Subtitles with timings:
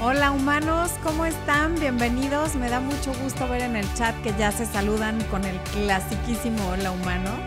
[0.00, 1.74] Hola humanos, ¿cómo están?
[1.74, 2.54] Bienvenidos.
[2.54, 6.68] Me da mucho gusto ver en el chat que ya se saludan con el clasiquísimo
[6.68, 7.40] Hola humanos.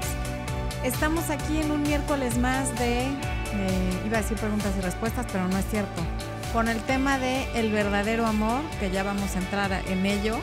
[0.84, 5.48] Estamos aquí en un miércoles más de, eh, iba a decir preguntas y respuestas, pero
[5.48, 6.02] no es cierto,
[6.52, 10.38] con el tema de el verdadero amor, que ya vamos a entrar en ello.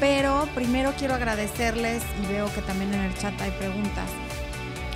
[0.00, 4.10] Pero primero quiero agradecerles y veo que también en el chat hay preguntas.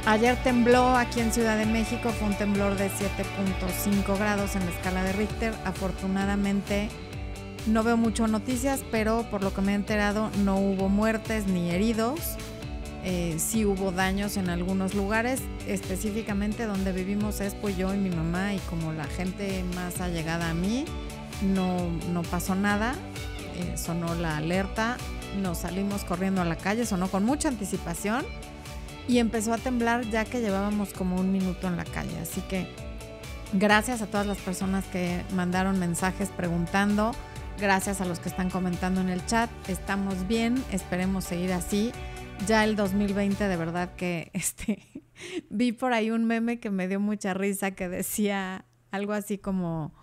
[0.06, 4.70] Ayer tembló aquí en Ciudad de México, fue un temblor de 7.5 grados en la
[4.70, 5.52] escala de Richter.
[5.64, 6.88] Afortunadamente
[7.66, 11.72] no veo mucho noticias, pero por lo que me he enterado no hubo muertes ni
[11.72, 12.20] heridos.
[13.02, 18.10] Eh, sí hubo daños en algunos lugares, específicamente donde vivimos es pues yo y mi
[18.10, 20.84] mamá y como la gente más allegada a mí,
[21.42, 22.94] no, no pasó nada,
[23.56, 24.98] eh, sonó la alerta,
[25.42, 28.24] nos salimos corriendo a la calle, sonó con mucha anticipación
[29.08, 32.18] y empezó a temblar ya que llevábamos como un minuto en la calle.
[32.20, 32.66] Así que
[33.52, 37.12] gracias a todas las personas que mandaron mensajes preguntando,
[37.58, 39.50] gracias a los que están comentando en el chat.
[39.68, 41.92] Estamos bien, esperemos seguir así.
[42.46, 44.82] Ya el 2020 de verdad que este
[45.50, 49.94] vi por ahí un meme que me dio mucha risa que decía algo así como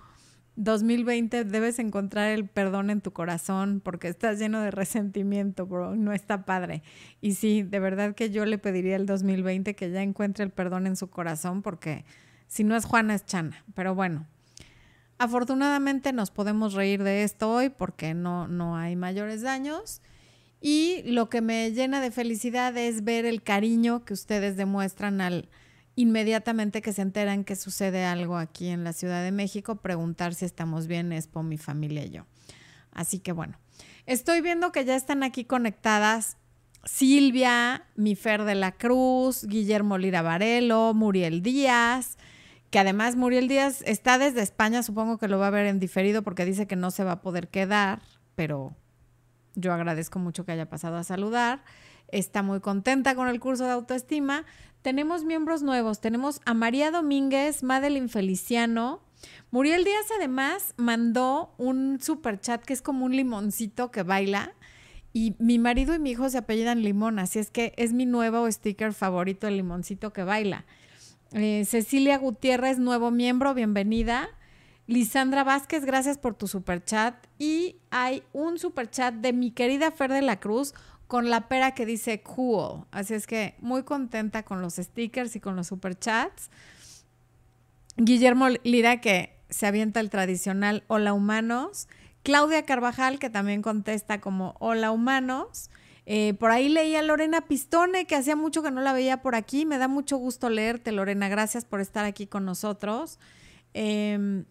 [0.55, 5.95] 2020 debes encontrar el perdón en tu corazón porque estás lleno de resentimiento, bro.
[5.95, 6.83] No está padre.
[7.21, 10.85] Y sí, de verdad que yo le pediría el 2020 que ya encuentre el perdón
[10.85, 12.05] en su corazón porque
[12.47, 13.63] si no es Juana es Chana.
[13.73, 14.27] Pero bueno,
[15.17, 20.01] afortunadamente nos podemos reír de esto hoy porque no, no hay mayores daños.
[20.61, 25.49] Y lo que me llena de felicidad es ver el cariño que ustedes demuestran al
[25.95, 30.45] inmediatamente que se enteran que sucede algo aquí en la Ciudad de México, preguntar si
[30.45, 32.25] estamos bien, es por mi familia y yo.
[32.91, 33.57] Así que bueno,
[34.05, 36.37] estoy viendo que ya están aquí conectadas
[36.85, 42.17] Silvia, Mifer de la Cruz, Guillermo Lira Varelo, Muriel Díaz,
[42.69, 46.23] que además Muriel Díaz está desde España, supongo que lo va a ver en diferido
[46.23, 48.01] porque dice que no se va a poder quedar,
[48.35, 48.75] pero
[49.55, 51.63] yo agradezco mucho que haya pasado a saludar.
[52.09, 54.45] Está muy contenta con el curso de autoestima.
[54.83, 56.01] Tenemos miembros nuevos.
[56.01, 59.01] Tenemos a María Domínguez, Madeline Feliciano.
[59.49, 64.53] Muriel Díaz además mandó un super chat que es como un limoncito que baila.
[65.13, 68.51] Y mi marido y mi hijo se apellidan Limón, así es que es mi nuevo
[68.51, 70.65] sticker favorito, el limoncito que baila.
[71.31, 74.27] Eh, Cecilia Gutiérrez, nuevo miembro, bienvenida.
[74.85, 77.15] Lisandra Vázquez, gracias por tu super chat.
[77.39, 80.73] Y hay un super chat de mi querida Fer de la Cruz
[81.13, 82.87] con la pera que dice cool.
[82.89, 86.49] Así es que muy contenta con los stickers y con los superchats.
[87.97, 91.87] Guillermo Lira que se avienta el tradicional hola humanos.
[92.23, 95.69] Claudia Carvajal que también contesta como hola humanos.
[96.07, 99.67] Eh, por ahí leía Lorena Pistone, que hacía mucho que no la veía por aquí.
[99.67, 101.29] Me da mucho gusto leerte, Lorena.
[101.29, 103.19] Gracias por estar aquí con nosotros.
[103.75, 104.45] Em,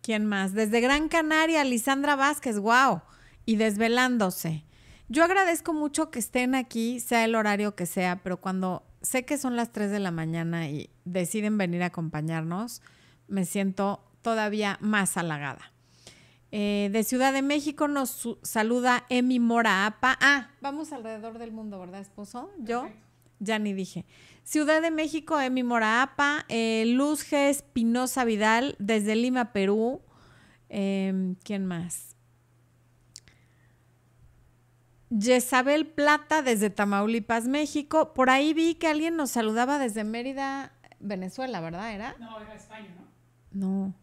[0.00, 0.54] ¿Quién más?
[0.54, 3.02] Desde Gran Canaria, Lisandra Vázquez, wow.
[3.46, 4.64] Y desvelándose.
[5.12, 9.36] Yo agradezco mucho que estén aquí, sea el horario que sea, pero cuando sé que
[9.36, 12.80] son las 3 de la mañana y deciden venir a acompañarnos,
[13.28, 15.70] me siento todavía más halagada.
[16.50, 20.16] Eh, de Ciudad de México nos saluda Emi Mora Apa.
[20.18, 22.50] Ah, vamos alrededor del mundo, ¿verdad, esposo?
[22.58, 22.88] Yo
[23.38, 24.06] ya ni dije.
[24.44, 26.46] Ciudad de México, Emi Mora Apa.
[26.48, 27.50] Eh, Luz G.
[27.50, 30.00] Espinosa Vidal, desde Lima, Perú.
[30.70, 32.11] Em, ¿Quién más?
[35.18, 38.14] Yesabel Plata desde Tamaulipas, México.
[38.14, 41.92] Por ahí vi que alguien nos saludaba desde Mérida, Venezuela, ¿verdad?
[41.92, 42.16] ¿Era?
[42.18, 42.88] No, era España,
[43.52, 43.68] ¿no?
[43.68, 43.94] No.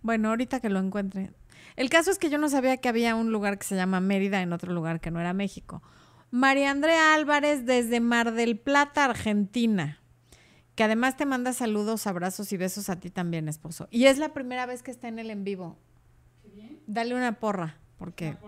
[0.00, 1.32] Bueno, ahorita que lo encuentre.
[1.76, 4.40] El caso es que yo no sabía que había un lugar que se llama Mérida
[4.40, 5.82] en otro lugar que no era México.
[6.30, 10.00] María Andrea Álvarez desde Mar del Plata, Argentina.
[10.74, 13.88] Que además te manda saludos, abrazos y besos a ti también, esposo.
[13.90, 15.76] Y es la primera vez que está en el en vivo.
[16.42, 16.80] Qué bien.
[16.86, 18.28] Dale una porra, porque...
[18.28, 18.47] Una porra,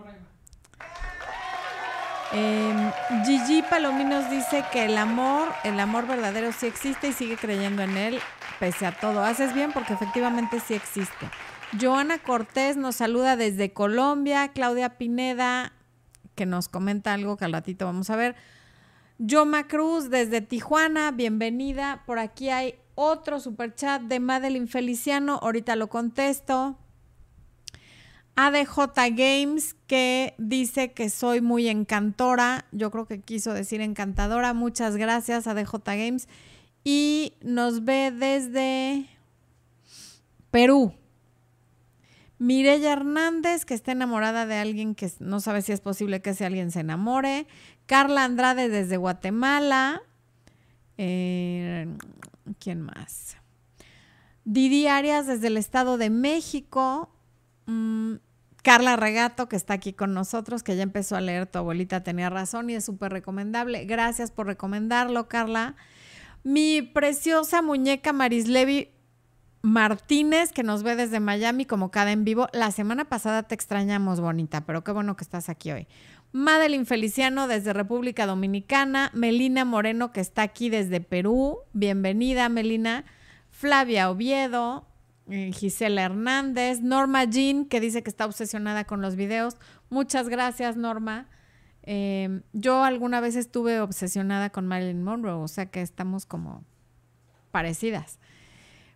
[2.33, 2.91] Eh,
[3.25, 7.97] Gigi Palominos dice que el amor, el amor verdadero sí existe y sigue creyendo en
[7.97, 8.19] él
[8.59, 9.23] pese a todo.
[9.23, 11.29] Haces bien porque efectivamente sí existe.
[11.79, 14.49] Joana Cortés nos saluda desde Colombia.
[14.49, 15.73] Claudia Pineda,
[16.35, 18.35] que nos comenta algo que al ratito vamos a ver.
[19.17, 22.03] Yoma Cruz desde Tijuana, bienvenida.
[22.05, 25.39] Por aquí hay otro superchat de Madeline Feliciano.
[25.41, 26.77] Ahorita lo contesto.
[28.35, 28.79] ADJ
[29.15, 32.65] Games que dice que soy muy encantora.
[32.71, 34.53] Yo creo que quiso decir encantadora.
[34.53, 36.27] Muchas gracias ADJ Games.
[36.83, 39.07] Y nos ve desde
[40.49, 40.93] Perú.
[42.39, 46.43] Mireya Hernández, que está enamorada de alguien que no sabe si es posible que ese
[46.43, 47.45] alguien se enamore.
[47.85, 50.01] Carla Andrade desde Guatemala.
[50.97, 51.87] Eh,
[52.57, 53.37] ¿Quién más?
[54.43, 57.10] Didi Arias desde el Estado de México.
[57.65, 58.15] Mm,
[58.63, 62.29] Carla Regato, que está aquí con nosotros, que ya empezó a leer Tu abuelita tenía
[62.29, 63.85] razón y es súper recomendable.
[63.85, 65.75] Gracias por recomendarlo, Carla.
[66.43, 68.89] Mi preciosa muñeca Marislevi
[69.63, 72.47] Martínez, que nos ve desde Miami como cada en vivo.
[72.51, 75.87] La semana pasada te extrañamos, bonita, pero qué bueno que estás aquí hoy.
[76.31, 79.11] Madeline Feliciano desde República Dominicana.
[79.13, 81.59] Melina Moreno, que está aquí desde Perú.
[81.73, 83.05] Bienvenida, Melina.
[83.49, 84.87] Flavia Oviedo.
[85.31, 89.55] Eh, Gisela Hernández, Norma Jean, que dice que está obsesionada con los videos.
[89.89, 91.29] Muchas gracias, Norma.
[91.83, 96.65] Eh, yo alguna vez estuve obsesionada con Marilyn Monroe, o sea que estamos como
[97.51, 98.19] parecidas.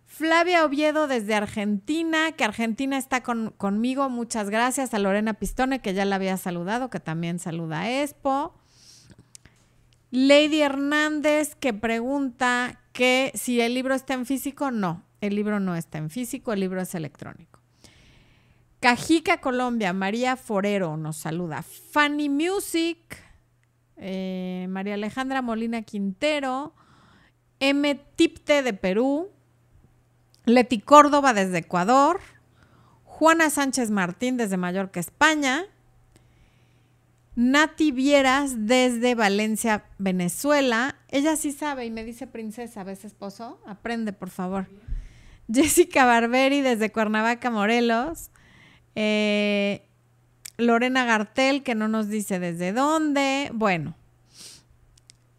[0.04, 4.10] Flavia Oviedo desde Argentina, que Argentina está conmigo.
[4.10, 8.54] Muchas gracias a Lorena Pistone, que ya la había saludado, que también saluda a Expo.
[10.10, 15.05] Lady Hernández, que pregunta que si el libro está en físico, no.
[15.20, 17.60] El libro no está en físico, el libro es electrónico.
[18.80, 21.62] Cajica, Colombia, María Forero nos saluda.
[21.62, 22.98] Fanny Music,
[23.96, 26.74] eh, María Alejandra Molina Quintero,
[27.58, 27.94] M.
[28.16, 29.30] Tipte de Perú,
[30.44, 32.20] Leti Córdoba desde Ecuador,
[33.04, 35.64] Juana Sánchez Martín desde Mallorca, España,
[37.34, 40.96] Nati Vieras desde Valencia, Venezuela.
[41.08, 43.58] Ella sí sabe y me dice princesa, ¿ves esposo?
[43.66, 44.66] Aprende, por favor.
[45.52, 48.30] Jessica Barberi desde Cuernavaca, Morelos.
[48.94, 49.82] Eh,
[50.58, 53.50] Lorena Gartel, que no nos dice desde dónde.
[53.52, 53.94] Bueno,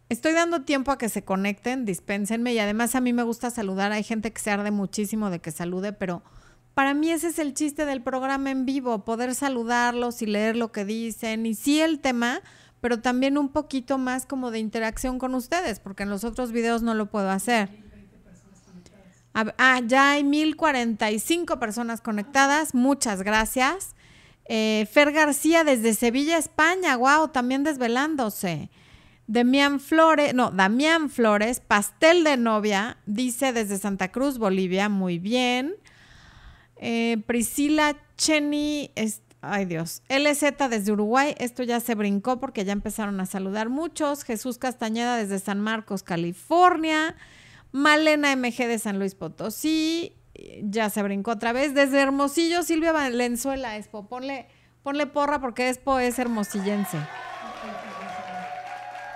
[0.08, 2.52] estoy dando tiempo a que se conecten, dispénsenme.
[2.52, 3.92] Y además a mí me gusta saludar.
[3.92, 6.22] Hay gente que se arde muchísimo de que salude, pero
[6.74, 10.70] para mí ese es el chiste del programa en vivo, poder saludarlos y leer lo
[10.70, 11.44] que dicen.
[11.44, 12.40] Y sí el tema,
[12.80, 16.82] pero también un poquito más como de interacción con ustedes, porque en los otros videos
[16.82, 17.87] no lo puedo hacer.
[19.34, 22.74] Ah, ya hay 1045 personas conectadas.
[22.74, 23.94] Muchas gracias.
[24.46, 26.96] Eh, Fer García desde Sevilla, España.
[26.96, 28.70] Wow, también desvelándose.
[29.28, 34.88] Damián Flores, no, Damián Flores, pastel de novia, dice desde Santa Cruz, Bolivia.
[34.88, 35.74] Muy bien.
[36.76, 38.90] Eh, Priscila Cheni,
[39.42, 44.24] ay Dios, LZ desde Uruguay, esto ya se brincó porque ya empezaron a saludar muchos.
[44.24, 47.14] Jesús Castañeda desde San Marcos, California.
[47.72, 50.16] Malena MG de San Luis Potosí,
[50.62, 51.74] ya se brincó otra vez.
[51.74, 54.08] Desde Hermosillo, Silvia Valenzuela, Expo.
[54.08, 54.48] Ponle,
[54.82, 56.98] ponle porra porque Expo es hermosillense.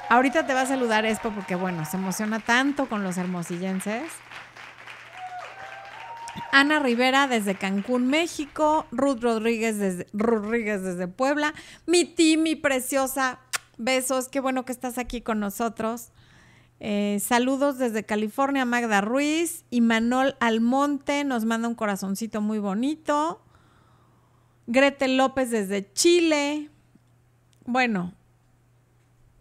[0.08, 4.10] Ahorita te va a saludar Expo porque, bueno, se emociona tanto con los hermosillenses.
[6.50, 8.86] Ana Rivera desde Cancún, México.
[8.90, 11.54] Ruth Rodríguez desde, Rodríguez desde Puebla.
[11.86, 13.38] Mi ti, mi preciosa.
[13.78, 16.12] Besos, qué bueno que estás aquí con nosotros.
[16.84, 19.64] Eh, saludos desde California, Magda Ruiz.
[19.70, 23.40] Y Manol Almonte nos manda un corazoncito muy bonito.
[24.66, 26.70] Gretel López desde Chile.
[27.64, 28.14] Bueno,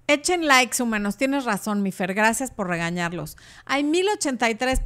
[0.06, 1.18] echen likes, humanos.
[1.18, 2.14] Tienes razón, mi Fer.
[2.14, 3.38] Gracias por regañarlos.
[3.66, 4.80] Hay 1083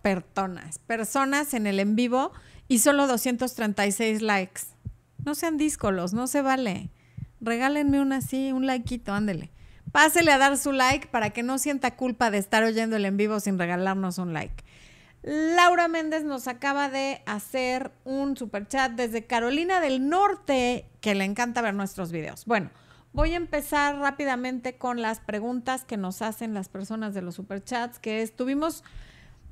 [0.00, 2.32] personas, personas en el en vivo
[2.68, 4.62] y solo 236 likes.
[5.26, 6.88] No sean díscolos, no se vale.
[7.42, 9.52] Regálenme una así, un likeito, ándele.
[9.92, 13.16] Pásele a dar su like para que no sienta culpa de estar oyendo el en
[13.16, 14.64] vivo sin regalarnos un like.
[15.22, 21.24] Laura Méndez nos acaba de hacer un super chat desde Carolina del Norte, que le
[21.24, 22.44] encanta ver nuestros videos.
[22.44, 22.70] Bueno,
[23.12, 27.98] voy a empezar rápidamente con las preguntas que nos hacen las personas de los superchats,
[27.98, 28.84] que estuvimos,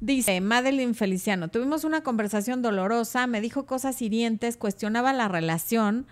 [0.01, 6.07] dice Madeline Feliciano, tuvimos una conversación dolorosa, me dijo cosas hirientes, cuestionaba la relación,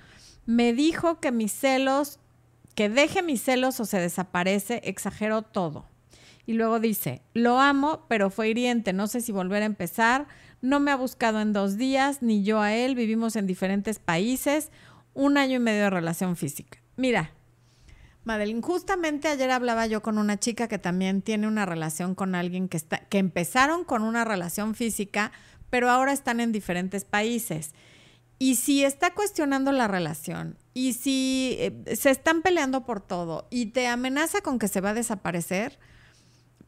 [0.46, 2.18] me dijo que mis celos
[2.74, 5.86] que deje mis celos o se desaparece, exageró todo.
[6.46, 10.26] Y luego dice, lo amo, pero fue hiriente, no sé si volver a empezar,
[10.60, 14.70] no me ha buscado en dos días, ni yo a él, vivimos en diferentes países,
[15.14, 16.78] un año y medio de relación física.
[16.96, 17.32] Mira,
[18.24, 22.68] Madeline, justamente ayer hablaba yo con una chica que también tiene una relación con alguien
[22.68, 25.32] que, está, que empezaron con una relación física,
[25.70, 27.74] pero ahora están en diferentes países.
[28.38, 33.66] Y si está cuestionando la relación y si eh, se están peleando por todo y
[33.66, 35.78] te amenaza con que se va a desaparecer,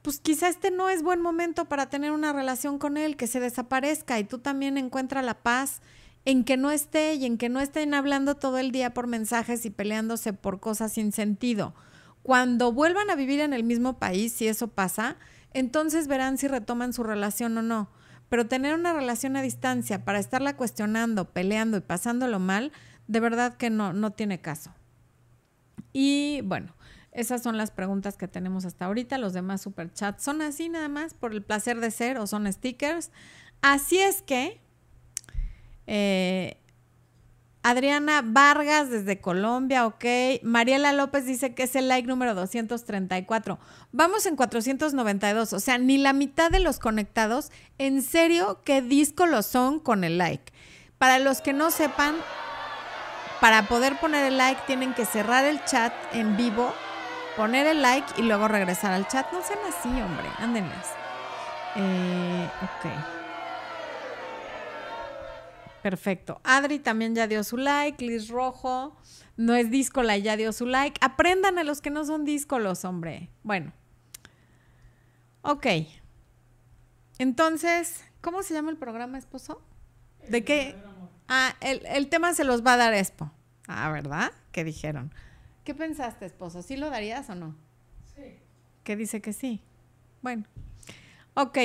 [0.01, 3.41] pues quizá este no es buen momento para tener una relación con él, que se
[3.41, 5.83] desaparezca y tú también encuentra la paz
[6.25, 9.67] en que no esté y en que no estén hablando todo el día por mensajes
[9.67, 11.75] y peleándose por cosas sin sentido.
[12.23, 15.17] Cuando vuelvan a vivir en el mismo país, si eso pasa,
[15.53, 17.91] entonces verán si retoman su relación o no
[18.29, 22.73] pero tener una relación a distancia para estarla cuestionando, peleando y pasándolo mal,
[23.09, 24.73] de verdad que no, no tiene caso.
[25.93, 26.75] Y bueno,
[27.13, 29.19] esas son las preguntas que tenemos hasta ahorita.
[29.19, 33.11] Los demás superchats son así nada más por el placer de ser o son stickers.
[33.63, 34.61] Así es que,
[35.87, 36.59] eh,
[37.63, 40.05] Adriana Vargas desde Colombia, ok.
[40.43, 43.59] Mariela López dice que es el like número 234.
[43.91, 47.51] Vamos en 492, o sea, ni la mitad de los conectados.
[47.79, 50.53] En serio, ¿qué disco lo son con el like?
[50.99, 52.15] Para los que no sepan,
[53.41, 56.73] para poder poner el like tienen que cerrar el chat en vivo,
[57.37, 59.31] poner el like y luego regresar al chat.
[59.33, 60.87] No sean así, hombre, ándenles.
[61.77, 62.91] Eh, ok.
[65.83, 66.41] Perfecto.
[66.43, 68.05] Adri también ya dio su like.
[68.05, 68.97] Liz Rojo.
[69.37, 70.99] No es díscola y ya dio su like.
[71.01, 73.31] Aprendan a los que no son díscolos, hombre.
[73.43, 73.73] Bueno.
[75.43, 75.67] Ok.
[77.19, 79.63] Entonces, ¿cómo se llama el programa, esposo?
[80.29, 80.75] ¿De qué?
[81.29, 83.31] Ah, el, el tema se los va a dar Expo.
[83.69, 84.33] Ah, ¿verdad?
[84.53, 85.13] ¿Qué dijeron?
[85.65, 86.63] ¿Qué pensaste, esposo?
[86.63, 87.57] ¿Sí lo darías o no?
[88.15, 88.39] Sí.
[88.85, 89.61] ¿Qué dice que sí?
[90.23, 90.45] Bueno.
[91.35, 91.59] Ok.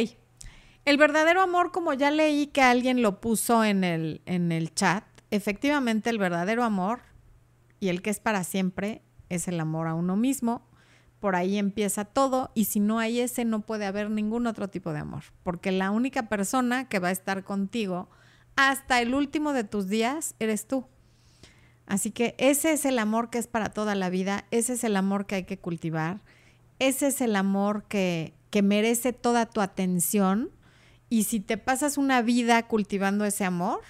[0.83, 5.03] El verdadero amor, como ya leí que alguien lo puso en el, en el chat,
[5.29, 7.01] efectivamente el verdadero amor
[7.79, 10.63] y el que es para siempre es el amor a uno mismo.
[11.19, 14.91] Por ahí empieza todo y si no hay ese no puede haber ningún otro tipo
[14.91, 18.09] de amor, porque la única persona que va a estar contigo
[18.55, 20.85] hasta el último de tus días eres tú.
[21.85, 24.95] Así que ese es el amor que es para toda la vida, ese es el
[24.95, 26.21] amor que hay que cultivar,
[26.79, 30.51] ese es el amor que, que merece toda tu atención
[31.09, 33.81] y si te pasas una vida cultivando ese amor,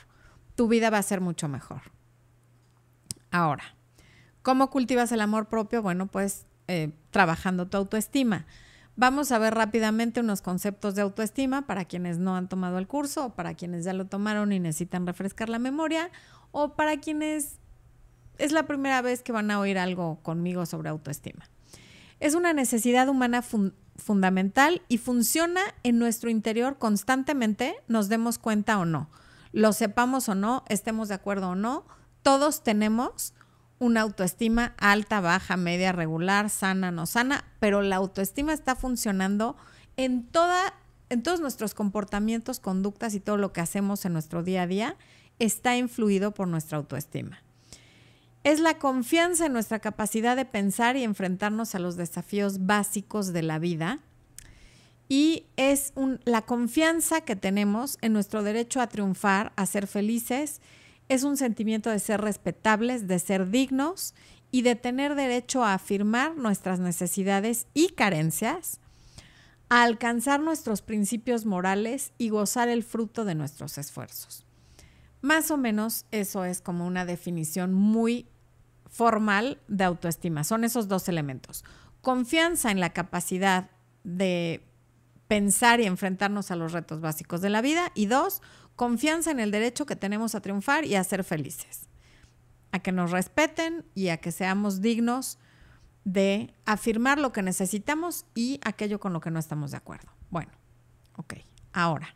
[0.56, 1.82] tu vida va a ser mucho mejor.
[3.30, 3.75] Ahora,
[4.41, 5.84] ¿cómo cultivas el amor propio?
[5.84, 8.46] Bueno, pues eh, trabajando tu autoestima.
[9.01, 13.25] Vamos a ver rápidamente unos conceptos de autoestima para quienes no han tomado el curso
[13.25, 16.12] o para quienes ya lo tomaron y necesitan refrescar la memoria
[16.51, 17.58] o para quienes
[18.38, 21.50] es la primera vez que van a oír algo conmigo sobre autoestima.
[22.20, 23.43] Es una necesidad humana
[23.96, 29.10] fundamental y funciona en nuestro interior constantemente, nos demos cuenta o no.
[29.51, 31.88] Lo sepamos o no, estemos de acuerdo o no,
[32.22, 33.34] todos tenemos
[33.82, 39.58] una autoestima alta, baja, media, regular, sana, no sana, pero la autoestima está funcionando
[39.98, 40.74] en toda
[41.10, 44.96] en todos nuestros comportamientos, conductas y todo lo que hacemos en nuestro día a día
[45.40, 47.42] está influido por nuestra autoestima
[48.44, 53.44] es la confianza en nuestra capacidad de pensar y enfrentarnos a los desafíos básicos de
[53.44, 54.00] la vida.
[55.08, 60.62] Y es la confianza que tenemos en nuestro derecho a triunfar, a ser felices.
[61.12, 64.15] Es un sentimiento de ser respetables, de ser dignos
[64.50, 68.80] y de tener derecho a afirmar nuestras necesidades y carencias,
[69.68, 74.46] a alcanzar nuestros principios morales y gozar el fruto de nuestros esfuerzos.
[75.20, 78.30] Más o menos eso es como una definición muy
[78.89, 80.46] formal de autoestima.
[80.46, 81.65] Son esos dos elementos.
[82.00, 83.70] Confianza en la capacidad
[84.06, 84.63] de
[85.32, 87.94] pensar y enfrentarnos a los retos básicos de la vida.
[87.96, 88.41] Y dos,
[88.82, 91.82] confianza en el derecho que tenemos a triunfar y a ser felices.
[92.72, 95.38] A que nos respeten y a que seamos dignos
[96.04, 100.10] de afirmar lo que necesitamos y aquello con lo que no estamos de acuerdo.
[100.32, 100.52] Bueno,
[101.16, 101.36] ok,
[101.74, 102.16] ahora.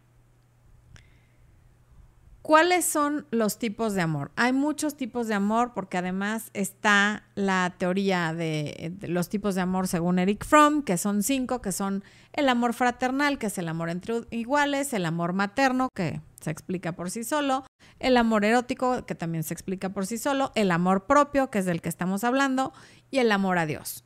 [2.46, 4.32] ¿Cuáles son los tipos de amor?
[4.36, 9.88] Hay muchos tipos de amor porque además está la teoría de, los tipos de amor
[9.88, 13.90] según Eric Fromm, que son cinco, que son el amor fraternal, que es el amor
[13.90, 17.66] entre iguales, el amor materno, que se explica por sí solo,
[17.98, 21.66] el amor erótico, que también se explica por sí solo, el amor propio, que es
[21.66, 22.74] del que estamos hablando,
[23.10, 24.04] y el amor a Dios.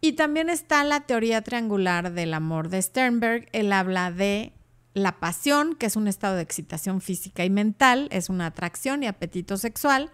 [0.00, 3.48] Y también está la teoría triangular del amor de Sternberg.
[3.50, 4.52] Él habla de
[4.98, 9.06] la pasión, que es un estado de excitación física y mental, es una atracción y
[9.06, 10.10] apetito sexual.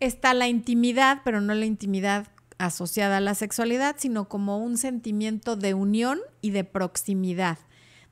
[0.00, 2.28] Está la intimidad, pero no la intimidad
[2.58, 7.58] asociada a la sexualidad, sino como un sentimiento de unión y de proximidad,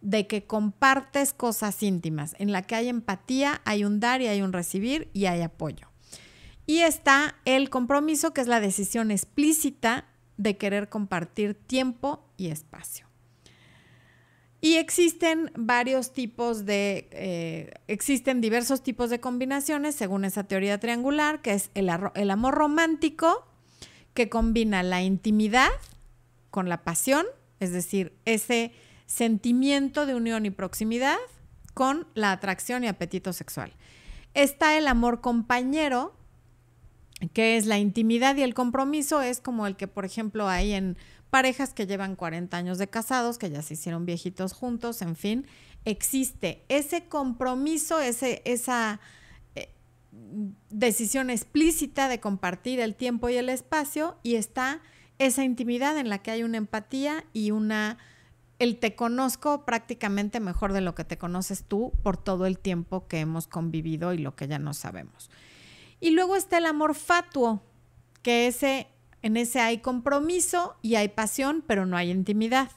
[0.00, 4.42] de que compartes cosas íntimas, en la que hay empatía, hay un dar y hay
[4.42, 5.88] un recibir y hay apoyo.
[6.66, 13.11] Y está el compromiso, que es la decisión explícita de querer compartir tiempo y espacio.
[14.64, 21.42] Y existen varios tipos de, eh, existen diversos tipos de combinaciones según esa teoría triangular,
[21.42, 23.44] que es el, el amor romántico,
[24.14, 25.68] que combina la intimidad
[26.50, 27.26] con la pasión,
[27.58, 28.72] es decir, ese
[29.06, 31.18] sentimiento de unión y proximidad
[31.74, 33.72] con la atracción y apetito sexual.
[34.32, 36.14] Está el amor compañero,
[37.32, 40.96] que es la intimidad y el compromiso, es como el que, por ejemplo, hay en
[41.32, 45.46] parejas que llevan 40 años de casados, que ya se hicieron viejitos juntos, en fin,
[45.86, 49.00] existe ese compromiso, ese, esa
[49.54, 49.70] eh,
[50.68, 54.82] decisión explícita de compartir el tiempo y el espacio y está
[55.18, 57.96] esa intimidad en la que hay una empatía y una
[58.58, 63.08] el te conozco prácticamente mejor de lo que te conoces tú por todo el tiempo
[63.08, 65.30] que hemos convivido y lo que ya no sabemos.
[65.98, 67.62] Y luego está el amor fatuo,
[68.20, 68.88] que ese,
[69.22, 72.70] en ese hay compromiso y hay pasión, pero no hay intimidad.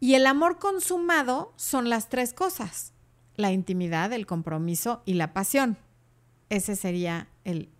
[0.00, 2.92] Y el amor consumado son las tres cosas,
[3.36, 5.78] la intimidad, el compromiso y la pasión.
[6.50, 7.70] Ese sería el,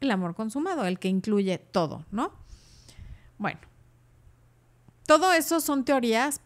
[0.00, 2.32] el amor consumado, el que incluye todo, ¿no?
[3.38, 3.60] Bueno,
[5.06, 6.40] todo eso son teorías.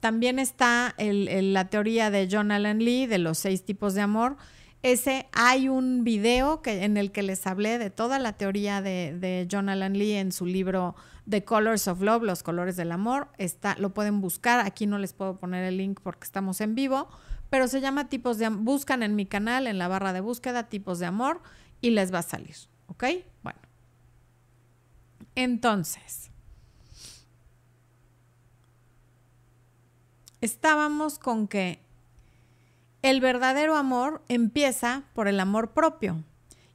[0.00, 4.36] También está la teoría de John Allen Lee de los seis tipos de amor.
[4.82, 9.46] Ese hay un video que, en el que les hablé de toda la teoría de,
[9.50, 10.94] John Allen Lee en su libro
[11.28, 13.28] The Colors of Love, los colores del amor.
[13.36, 14.60] Está, lo pueden buscar.
[14.60, 17.08] Aquí no les puedo poner el link porque estamos en vivo,
[17.50, 20.98] pero se llama tipos de buscan en mi canal en la barra de búsqueda tipos
[20.98, 21.42] de amor
[21.82, 22.56] y les va a salir,
[22.86, 23.04] ¿ok?
[23.42, 23.60] Bueno.
[25.34, 26.30] Entonces,
[30.40, 31.89] estábamos con que
[33.02, 36.22] el verdadero amor empieza por el amor propio.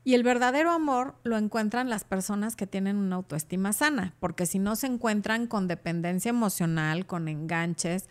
[0.03, 4.59] Y el verdadero amor lo encuentran las personas que tienen una autoestima sana, porque si
[4.59, 8.07] no se encuentran con dependencia emocional, con enganches,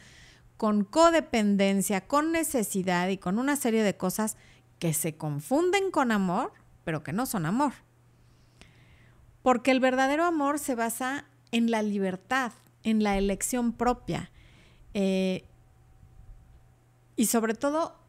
[0.56, 4.36] con codependencia, con necesidad y con una serie de cosas
[4.80, 6.52] que se confunden con amor,
[6.82, 7.72] pero que no son amor.
[9.42, 12.52] Porque el verdadero amor se basa en la libertad,
[12.82, 14.32] en la elección propia.
[14.94, 15.44] Eh,
[17.14, 18.03] y sobre todo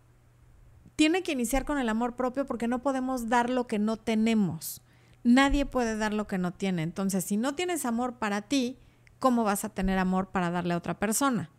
[0.95, 4.81] tiene que iniciar con el amor propio porque no podemos dar lo que no tenemos.
[5.23, 6.83] Nadie puede dar lo que no tiene.
[6.83, 8.77] Entonces, si no tienes amor para ti,
[9.19, 11.49] ¿cómo vas a tener amor para darle a otra persona?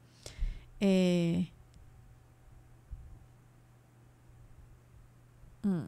[0.81, 1.51] Eh,
[5.63, 5.85] mm,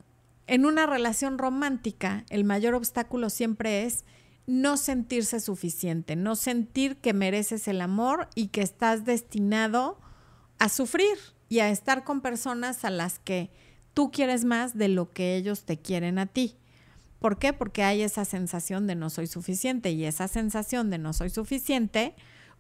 [0.47, 4.05] en una relación romántica, el mayor obstáculo siempre es
[4.47, 10.01] no sentirse suficiente, no sentir que mereces el amor y que estás destinado
[10.59, 13.51] a sufrir y a estar con personas a las que
[13.95, 16.57] tú quieres más de lo que ellos te quieren a ti.
[17.19, 17.53] ¿Por qué?
[17.53, 22.15] Porque hay esa sensación de no soy suficiente y esa sensación de no soy suficiente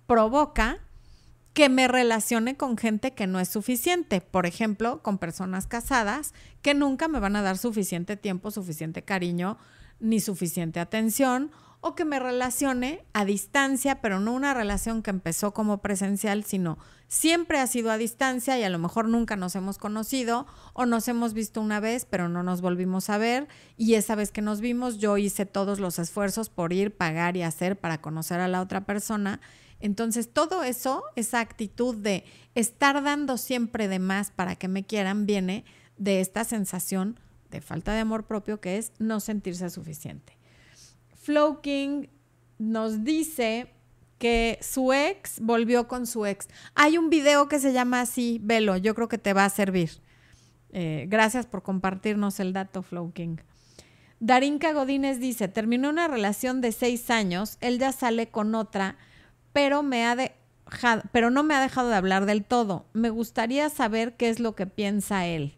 [0.06, 0.78] provoca
[1.52, 4.20] que me relacione con gente que no es suficiente.
[4.20, 9.58] Por ejemplo, con personas casadas que nunca me van a dar suficiente tiempo, suficiente cariño,
[10.00, 15.54] ni suficiente atención o que me relacione a distancia, pero no una relación que empezó
[15.54, 19.78] como presencial, sino siempre ha sido a distancia y a lo mejor nunca nos hemos
[19.78, 24.14] conocido o nos hemos visto una vez, pero no nos volvimos a ver y esa
[24.14, 28.00] vez que nos vimos yo hice todos los esfuerzos por ir, pagar y hacer para
[28.00, 29.40] conocer a la otra persona.
[29.80, 35.26] Entonces todo eso, esa actitud de estar dando siempre de más para que me quieran,
[35.26, 35.64] viene
[35.96, 40.37] de esta sensación de falta de amor propio que es no sentirse suficiente.
[41.28, 42.06] Flow King
[42.58, 43.70] nos dice
[44.16, 46.48] que su ex volvió con su ex.
[46.74, 50.00] Hay un video que se llama así, velo, yo creo que te va a servir.
[50.72, 53.36] Eh, gracias por compartirnos el dato, Flow King.
[54.20, 58.96] Darinka Godínez dice, terminó una relación de seis años, él ya sale con otra,
[59.52, 62.86] pero, me ha dejado, pero no me ha dejado de hablar del todo.
[62.94, 65.57] Me gustaría saber qué es lo que piensa él.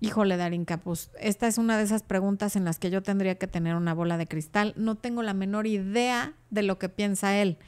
[0.00, 3.48] Híjole, Darinka, pues esta es una de esas preguntas en las que yo tendría que
[3.48, 4.72] tener una bola de cristal.
[4.76, 7.58] No tengo la menor idea de lo que piensa él.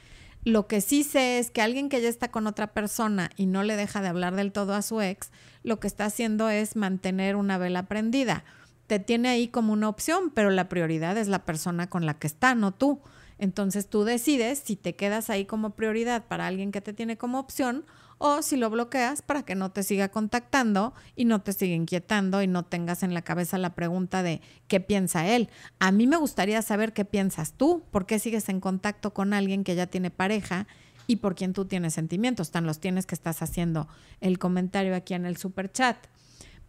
[0.45, 3.63] Lo que sí sé es que alguien que ya está con otra persona y no
[3.63, 5.29] le deja de hablar del todo a su ex,
[5.63, 8.45] lo que está haciendo es mantener una vela prendida.
[8.87, 12.27] Te tiene ahí como una opción, pero la prioridad es la persona con la que
[12.27, 13.01] está, no tú.
[13.39, 17.39] Entonces tú decides si te quedas ahí como prioridad para alguien que te tiene como
[17.39, 17.85] opción
[18.23, 22.43] o si lo bloqueas para que no te siga contactando y no te siga inquietando
[22.43, 25.49] y no tengas en la cabeza la pregunta de qué piensa él.
[25.79, 29.63] A mí me gustaría saber qué piensas tú, por qué sigues en contacto con alguien
[29.63, 30.67] que ya tiene pareja
[31.07, 33.87] y por quien tú tienes sentimientos, tan los tienes que estás haciendo
[34.19, 35.97] el comentario aquí en el super chat.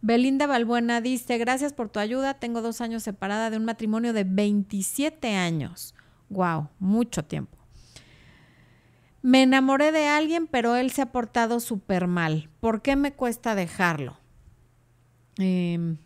[0.01, 4.23] Belinda Balbuena dice, gracias por tu ayuda, tengo dos años separada de un matrimonio de
[4.23, 5.93] 27 años.
[6.29, 7.62] Wow, mucho tiempo.
[9.23, 12.49] Me enamoré de alguien, pero él se ha portado súper mal.
[12.59, 14.17] ¿Por qué me cuesta dejarlo?
[15.37, 15.97] Em,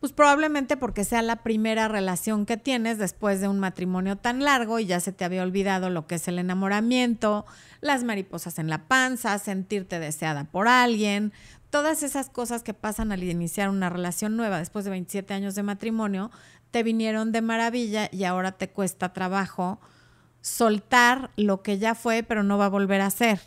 [0.00, 4.78] pues probablemente porque sea la primera relación que tienes después de un matrimonio tan largo
[4.78, 7.44] y ya se te había olvidado lo que es el enamoramiento,
[7.82, 11.34] las mariposas en la panza, sentirte deseada por alguien,
[11.68, 15.64] todas esas cosas que pasan al iniciar una relación nueva después de 27 años de
[15.64, 16.30] matrimonio,
[16.70, 19.80] te vinieron de maravilla y ahora te cuesta trabajo
[20.40, 23.40] soltar lo que ya fue, pero no va a volver a ser.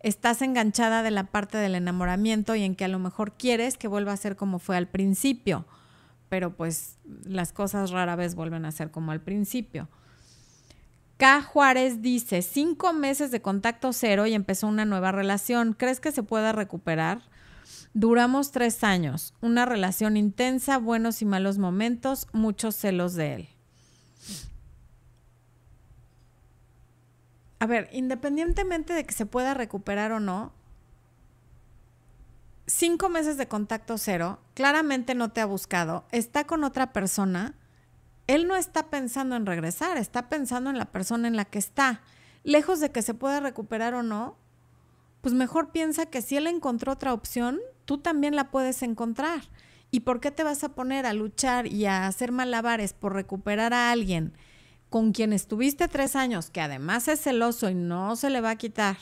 [0.00, 3.88] Estás enganchada de la parte del enamoramiento y en que a lo mejor quieres que
[3.88, 5.66] vuelva a ser como fue al principio,
[6.28, 9.88] pero pues las cosas rara vez vuelven a ser como al principio.
[11.18, 11.42] K.
[11.42, 15.74] Juárez dice, cinco meses de contacto cero y empezó una nueva relación.
[15.74, 17.20] ¿Crees que se pueda recuperar?
[17.92, 23.48] Duramos tres años, una relación intensa, buenos y malos momentos, muchos celos de él.
[27.60, 30.52] A ver, independientemente de que se pueda recuperar o no,
[32.66, 37.54] cinco meses de contacto cero, claramente no te ha buscado, está con otra persona,
[38.26, 42.00] él no está pensando en regresar, está pensando en la persona en la que está.
[42.44, 44.38] Lejos de que se pueda recuperar o no,
[45.20, 49.42] pues mejor piensa que si él encontró otra opción, tú también la puedes encontrar.
[49.90, 53.74] ¿Y por qué te vas a poner a luchar y a hacer malabares por recuperar
[53.74, 54.32] a alguien
[54.90, 58.56] con quien estuviste tres años, que además es celoso y no se le va a
[58.56, 58.98] quitar,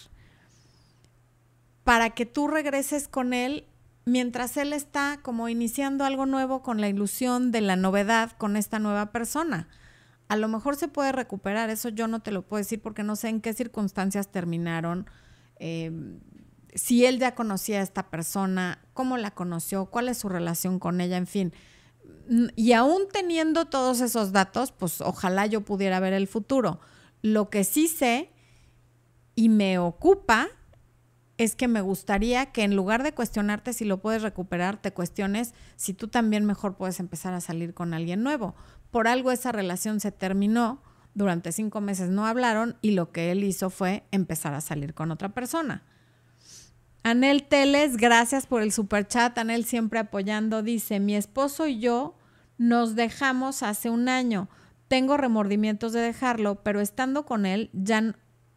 [1.82, 3.66] para que tú regreses con él
[4.04, 8.78] mientras él está como iniciando algo nuevo con la ilusión de la novedad con esta
[8.78, 9.68] nueva persona?
[10.28, 13.16] A lo mejor se puede recuperar, eso yo no te lo puedo decir porque no
[13.16, 15.06] sé en qué circunstancias terminaron
[15.58, 15.90] eh,
[16.74, 21.00] si él ya conocía a esta persona, cómo la conoció, cuál es su relación con
[21.00, 21.52] ella, en fin.
[22.56, 26.80] Y aún teniendo todos esos datos, pues ojalá yo pudiera ver el futuro.
[27.22, 28.30] Lo que sí sé
[29.34, 30.48] y me ocupa
[31.38, 35.54] es que me gustaría que en lugar de cuestionarte si lo puedes recuperar, te cuestiones
[35.76, 38.56] si tú también mejor puedes empezar a salir con alguien nuevo.
[38.90, 40.82] Por algo esa relación se terminó
[41.14, 45.10] durante cinco meses no hablaron y lo que él hizo fue empezar a salir con
[45.10, 45.82] otra persona.
[47.02, 49.36] Anel Teles, gracias por el super chat.
[49.38, 50.62] Anel siempre apoyando.
[50.62, 52.14] Dice, mi esposo y yo
[52.58, 54.48] nos dejamos hace un año.
[54.88, 58.14] Tengo remordimientos de dejarlo, pero estando con él ya,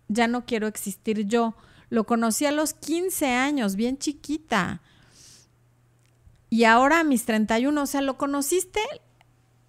[0.08, 1.56] ya no quiero existir yo.
[1.90, 4.82] Lo conocí a los 15 años, bien chiquita.
[6.50, 8.82] Y ahora a mis 31, o sea, lo conociste,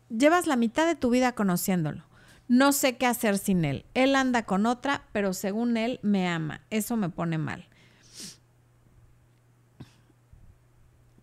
[0.09, 2.05] llevas la mitad de tu vida conociéndolo.
[2.49, 3.87] No sé qué hacer sin él.
[3.95, 6.61] Él anda con otra, pero según él me ama.
[6.71, 7.69] Eso me pone mal.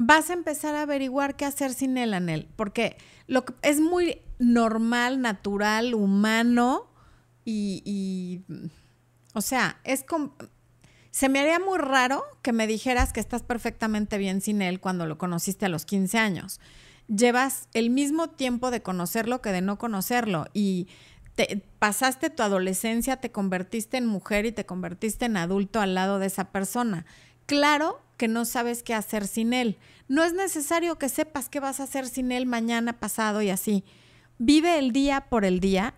[0.02, 2.96] Vas a empezar a averiguar qué hacer sin él, Anel, porque
[3.28, 6.88] lo que es muy normal, natural, humano
[7.44, 8.44] y,
[9.34, 10.36] o sea, es como,
[11.12, 15.06] se me haría muy raro que me dijeras que estás perfectamente bien sin él cuando
[15.06, 16.62] lo conociste a los 15 años.
[17.10, 20.88] Llevas el mismo tiempo de conocerlo que de no conocerlo y
[21.80, 26.28] pasaste tu adolescencia, te convertiste en mujer y te convertiste en adulto al lado de
[26.28, 27.06] esa persona.
[27.48, 29.78] Claro que no sabes qué hacer sin él.
[30.10, 33.86] No es necesario que sepas qué vas a hacer sin él mañana, pasado y así.
[34.38, 35.96] Vive el día por el día.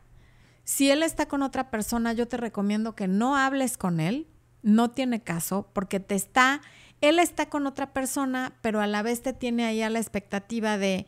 [0.64, 4.28] Si él está con otra persona, yo te recomiendo que no hables con él.
[4.62, 6.62] No tiene caso porque te está,
[7.02, 10.78] él está con otra persona, pero a la vez te tiene ahí a la expectativa
[10.78, 11.08] de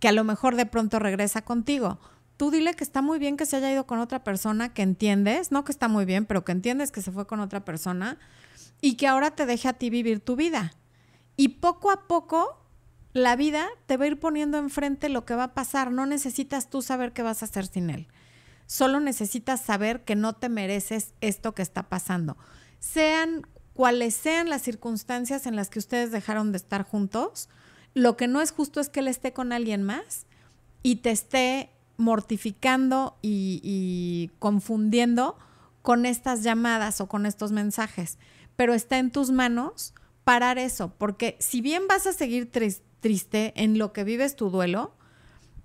[0.00, 2.00] que a lo mejor de pronto regresa contigo
[2.36, 5.52] tú dile que está muy bien que se haya ido con otra persona, que entiendes,
[5.52, 8.18] no que está muy bien, pero que entiendes que se fue con otra persona
[8.80, 10.74] y que ahora te deje a ti vivir tu vida.
[11.36, 12.60] Y poco a poco
[13.12, 15.90] la vida te va a ir poniendo enfrente lo que va a pasar.
[15.90, 18.08] No necesitas tú saber qué vas a hacer sin él.
[18.66, 22.36] Solo necesitas saber que no te mereces esto que está pasando.
[22.78, 27.48] Sean cuales sean las circunstancias en las que ustedes dejaron de estar juntos,
[27.92, 30.26] lo que no es justo es que él esté con alguien más
[30.82, 35.38] y te esté mortificando y, confundiendo
[35.82, 38.18] con estas llamadas o con estos mensajes.
[38.56, 43.78] Pero está en tus manos parar eso, porque si bien vas a seguir triste en
[43.78, 44.96] lo que vives tu duelo,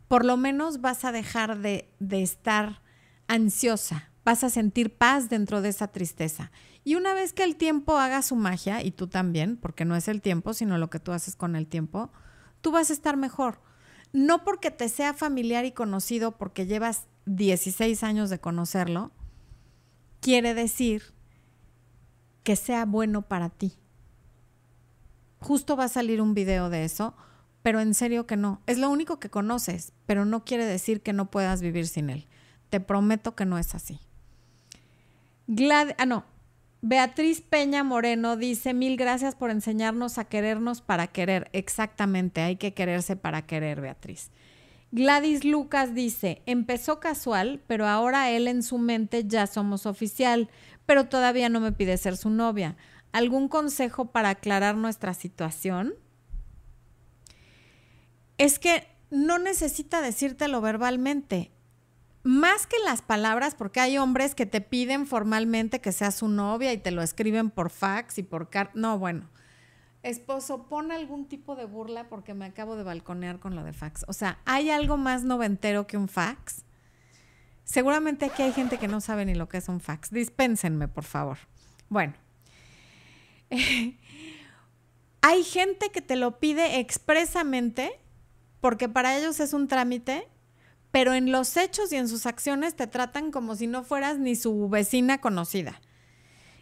[0.07, 2.81] por lo menos vas a dejar de, de, estar
[3.27, 6.51] ansiosa, vas a sentir paz dentro de esa tristeza.
[6.83, 10.07] Y una vez que el tiempo haga su magia, y tú también, porque no es
[10.07, 12.11] el tiempo, sino lo que tú haces con el tiempo,
[12.61, 13.61] tú vas a estar mejor
[14.11, 19.11] no porque te sea familiar y conocido, porque llevas 16 años de conocerlo,
[20.19, 21.13] quiere decir
[22.43, 23.73] que sea bueno para ti.
[25.39, 27.15] Justo va a salir un video de eso,
[27.63, 28.61] pero en serio que no.
[28.67, 32.27] Es lo único que conoces, pero no quiere decir que no puedas vivir sin él.
[32.69, 33.99] Te prometo que no es así.
[35.47, 36.25] Glad ah, no,
[36.81, 41.49] Beatriz Peña Moreno dice, mil gracias por enseñarnos a querernos para querer.
[41.51, 44.31] Exactamente, hay que quererse para querer, Beatriz.
[44.91, 50.49] Gladys Lucas dice, empezó casual, pero ahora él en su mente ya somos oficial,
[50.89, 52.75] pero todavía no me pide ser su novia.
[53.11, 55.93] ¿Algún consejo para aclarar nuestra situación?
[58.39, 61.51] Es que no necesita decírtelo verbalmente
[62.23, 66.73] más que las palabras, porque hay hombres que te piden formalmente que seas su novia
[66.73, 68.73] y te lo escriben por fax y por carta.
[68.73, 69.29] No, bueno.
[70.01, 74.05] Esposo, pon algún tipo de burla porque me acabo de balconear con lo de fax.
[74.07, 76.63] O sea, ¿hay algo más noventero que un fax?
[77.69, 80.09] Seguramente aquí hay gente que no sabe ni lo que es un fax.
[80.09, 81.37] Dispénsenme, por favor.
[81.87, 82.15] Bueno.
[85.21, 87.91] Hay gente que te lo pide expresamente
[88.59, 90.27] porque para ellos es un trámite,
[90.89, 94.35] pero en los hechos y en sus acciones te tratan como si no fueras ni
[94.35, 95.79] su vecina conocida.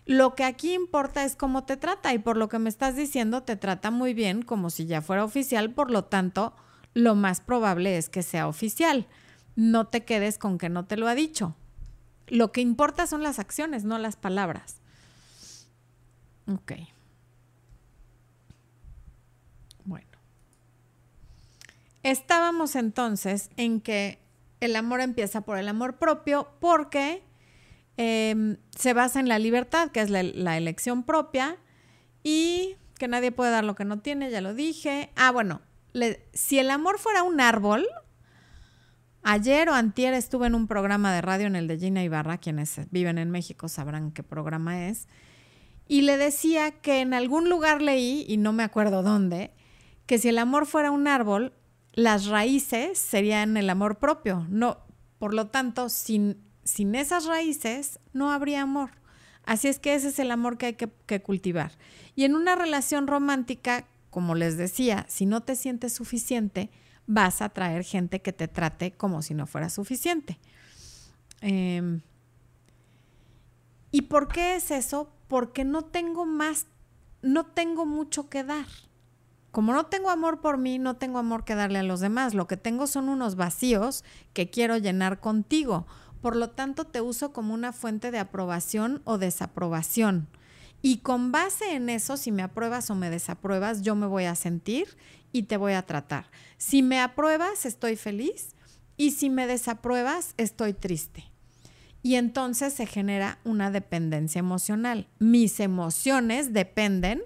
[0.05, 3.43] Lo que aquí importa es cómo te trata y por lo que me estás diciendo
[3.43, 6.53] te trata muy bien como si ya fuera oficial, por lo tanto,
[6.93, 9.07] lo más probable es que sea oficial.
[9.57, 11.53] No te quedes con que no te lo ha dicho.
[12.27, 14.77] Lo que importa son las acciones, no las palabras.
[16.49, 16.71] Ok.
[19.83, 20.07] Bueno.
[22.03, 24.21] Estábamos entonces en que
[24.61, 27.27] el amor empieza por el amor propio porque
[27.97, 31.57] Em, se basa en la libertad, que es la, elección propia,
[32.23, 35.09] y que nadie puede dar lo que no tiene, ya lo dije.
[35.15, 35.61] Ah, bueno,
[36.33, 37.87] si el amor fuera un árbol,
[39.23, 42.79] ayer o antier estuve en un programa de radio en el de Gina Ibarra, quienes
[42.91, 45.07] viven en México sabrán qué programa es,
[45.87, 49.51] y le decía que en algún lugar leí, y no me acuerdo dónde,
[50.05, 51.53] que si el amor fuera un árbol,
[51.93, 54.45] las raíces serían el amor propio.
[54.49, 54.79] No,
[55.17, 58.91] por lo tanto, sin sin esas raíces no habría amor.
[59.43, 61.71] Así es que ese es el amor que hay que, cultivar.
[62.15, 66.69] Y en una relación romántica, como les decía, si no te sientes suficiente,
[67.07, 70.39] vas a traer gente que te trate como si no fuera suficiente.
[71.41, 72.01] Em,
[73.91, 75.11] ¿Y por qué es eso?
[75.27, 76.67] Porque no tengo más,
[77.21, 78.67] no tengo mucho que dar.
[79.51, 82.33] Como no tengo amor por mí, no tengo amor que darle a los demás.
[82.35, 85.87] Lo que tengo son unos vacíos que quiero llenar contigo
[86.21, 90.27] por lo tanto te uso como una fuente de aprobación o desaprobación.
[90.81, 94.35] Y con base en eso, si me apruebas o me desapruebas, yo me voy a
[94.35, 94.97] sentir
[95.31, 96.25] y te voy a tratar.
[96.57, 98.55] Si me apruebas, estoy feliz
[98.95, 101.25] y si me desapruebas, estoy triste.
[102.03, 105.07] Y entonces se genera una dependencia emocional.
[105.19, 107.21] Mis emociones dependen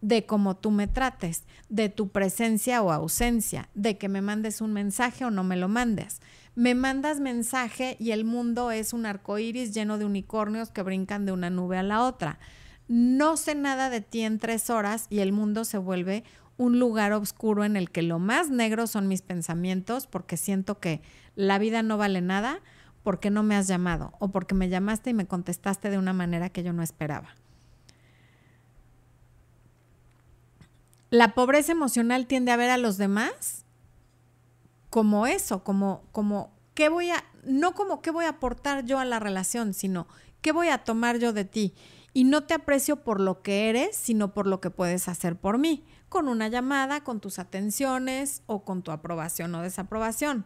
[0.00, 4.72] de cómo tú me trates, de tu presencia o ausencia, de que me mandes un
[4.72, 6.20] mensaje o no me lo mandes
[6.54, 11.24] me mandas mensaje y el mundo es un arco iris lleno de unicornios que brincan
[11.24, 12.38] de una nube a la otra.
[12.88, 16.24] No sé nada de ti en tres horas y el mundo se vuelve
[16.56, 21.02] un lugar oscuro en el que lo más negro son mis pensamientos porque siento que
[21.34, 22.60] la vida no vale nada
[23.02, 26.50] porque no me has llamado o porque me llamaste y me contestaste de una manera
[26.50, 27.30] que yo no esperaba.
[31.10, 33.66] La pobreza emocional tiende a ver a los demás
[34.88, 39.04] como eso, como, como, ¿qué voy a, no como qué voy a aportar yo a
[39.04, 40.06] la relación, sino
[40.40, 41.74] qué voy a tomar yo de ti?
[42.14, 45.58] Y no te aprecio por lo que eres, sino por lo que puedes hacer por
[45.58, 50.44] mí, con una llamada, con tus atenciones o con tu aprobación o desaprobación.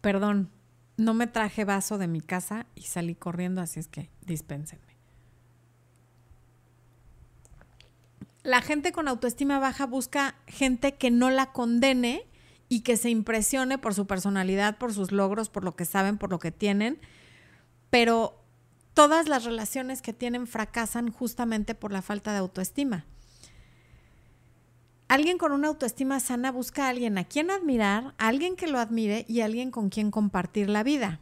[0.00, 0.50] Perdón,
[0.98, 4.94] no me traje vaso de mi casa y salí corriendo, así es que dispénsenme.
[8.44, 12.26] la gente con autoestima baja busca gente que no la condene
[12.68, 16.30] y que se impresione por su personalidad, por sus logros, por lo que saben, por
[16.30, 17.00] lo que tienen,
[17.88, 18.43] pero
[18.94, 23.04] todas las relaciones que tienen fracasan justamente por la falta de autoestima.
[25.08, 28.78] Alguien con una autoestima sana busca a alguien a quien admirar, a alguien que lo
[28.78, 31.20] admire y a alguien con quien compartir la vida.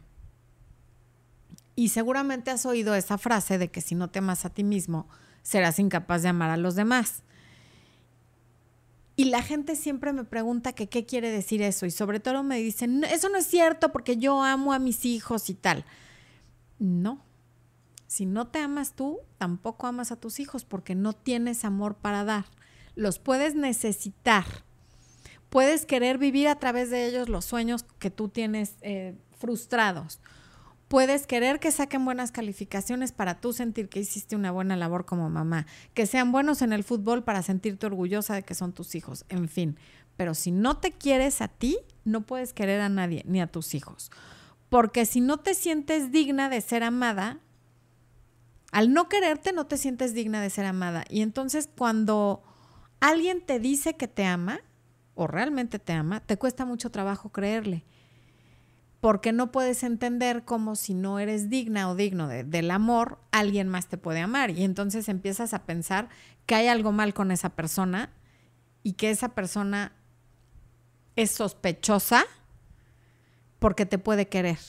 [1.75, 5.07] Y seguramente has oído esa frase de que si no te amas a ti mismo,
[5.41, 7.23] serás incapaz de amar a los demás.
[9.15, 13.03] Y la gente siempre me pregunta qué quiere decir eso y sobre todo me dicen,
[13.03, 15.85] eso no es cierto porque yo amo a mis hijos y tal.
[16.79, 17.22] No,
[18.13, 22.23] si no te amas tú, tampoco amas a tus hijos porque no tienes amor para
[22.23, 22.45] dar.
[22.93, 24.45] Los puedes necesitar.
[25.49, 30.19] Puedes querer vivir a través de ellos los sueños que tú tienes eh, frustrados
[30.93, 35.27] puedes querer que saquen buenas calificaciones para tú sentir que hiciste una buena labor como
[35.27, 39.25] mamá, que sean buenos en el fútbol para sentirte orgullosa de que son tus hijos,
[39.29, 39.79] en fin.
[40.17, 43.73] Pero si no te quieres a ti, no puedes querer a nadie, ni a tus
[43.73, 44.11] hijos.
[44.69, 47.39] Porque si no te sientes digna de ser amada,
[48.73, 51.05] al no quererte no te sientes digna de ser amada.
[51.09, 52.43] Y entonces cuando
[52.99, 54.59] alguien te dice que te ama,
[55.15, 57.85] o realmente te ama, te cuesta mucho trabajo creerle
[59.03, 63.89] porque no puedes entender cómo si no eres digna o digno del amor, alguien más
[63.89, 64.51] te puede amar.
[64.51, 66.07] Y entonces empiezas a pensar
[66.45, 68.13] que hay algo mal con esa persona
[68.81, 69.91] y que esa persona
[71.17, 72.23] es sospechosa
[73.59, 74.59] porque te puede querer.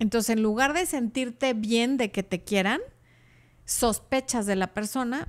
[0.00, 2.82] Entonces, en lugar de sentirte bien de que te quieran,
[3.70, 5.28] sospechas de la persona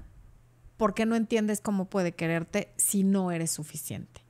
[0.76, 4.22] porque no entiendes cómo puede quererte si no eres suficiente.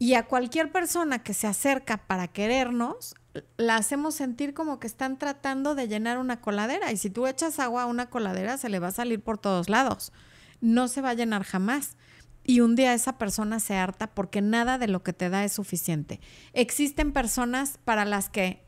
[0.00, 3.14] Y a cualquier persona que se acerca para querernos,
[3.56, 6.90] la hacemos sentir como que están tratando de llenar una coladera.
[6.90, 9.68] Y si tú echas agua a una coladera, se le va a salir por todos
[9.68, 10.12] lados.
[10.60, 11.96] No se va a llenar jamás.
[12.42, 15.52] Y un día esa persona se harta porque nada de lo que te da es
[15.52, 16.20] suficiente.
[16.54, 18.67] Existen personas para las que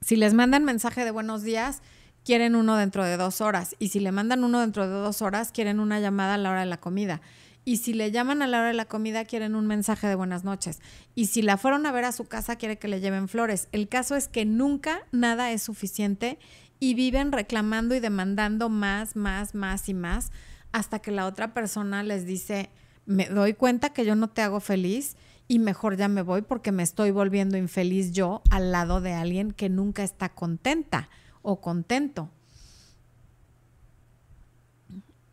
[0.00, 1.82] si les mandan mensaje de buenos días,
[2.24, 3.76] quieren uno dentro de dos horas.
[3.78, 6.60] Y si le mandan uno dentro de dos horas, quieren una llamada a la hora
[6.60, 7.20] de la comida.
[7.64, 10.44] Y si le llaman a la hora de la comida, quieren un mensaje de buenas
[10.44, 10.80] noches.
[11.14, 13.68] Y si la fueron a ver a su casa, quiere que le lleven flores.
[13.72, 16.38] El caso es que nunca nada es suficiente
[16.78, 20.30] y viven reclamando y demandando más, más, más y más
[20.72, 22.70] hasta que la otra persona les dice,
[23.04, 25.16] me doy cuenta que yo no te hago feliz
[25.50, 29.50] y mejor ya me voy porque me estoy volviendo infeliz yo al lado de alguien
[29.50, 31.08] que nunca está contenta
[31.42, 32.30] o contento.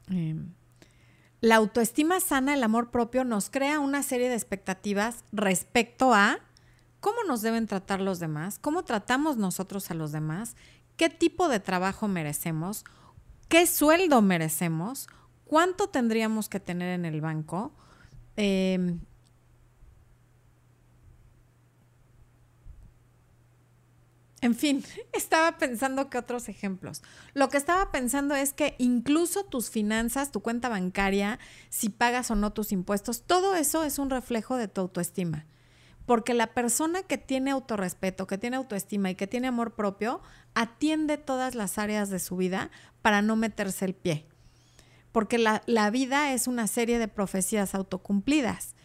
[0.10, 0.36] Eh,
[1.39, 6.39] la autoestima sana, el amor propio, nos crea una serie de expectativas respecto a
[6.99, 10.56] cómo nos deben tratar los demás, cómo tratamos nosotros a los demás,
[10.95, 12.86] qué tipo de trabajo merecemos,
[13.49, 15.10] qué sueldo merecemos,
[15.45, 17.71] cuánto tendríamos que tener en el banco,
[18.36, 18.97] eh,
[24.41, 27.02] En fin, estaba pensando que otros ejemplos.
[27.34, 32.36] Lo que estaba pensando es que incluso tus finanzas, tu cuenta bancaria, si pagas o
[32.36, 35.45] no tus impuestos, todo eso es un reflejo de tu autoestima.
[36.06, 40.21] Porque la persona que tiene autorrespeto, que tiene autoestima y que tiene amor propio,
[40.54, 42.71] atiende todas las áreas de su vida
[43.02, 44.26] para no meterse el pie.
[45.12, 48.76] Porque la, la vida es una serie de profecías autocumplidas.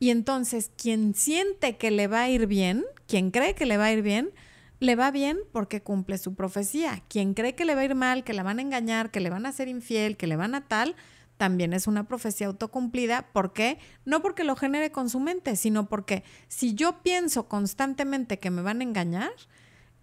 [0.00, 3.84] Y entonces, quien siente que le va a ir bien, quien cree que le va
[3.84, 4.32] a ir bien,
[4.80, 7.02] le va bien porque cumple su profecía.
[7.08, 9.30] Quien cree que le va a ir mal, que la van a engañar, que le
[9.30, 10.96] van a ser infiel, que le van a tal,
[11.36, 13.28] también es una profecía autocumplida.
[13.32, 13.78] ¿Por qué?
[14.04, 18.62] No porque lo genere con su mente, sino porque si yo pienso constantemente que me
[18.62, 19.30] van a engañar,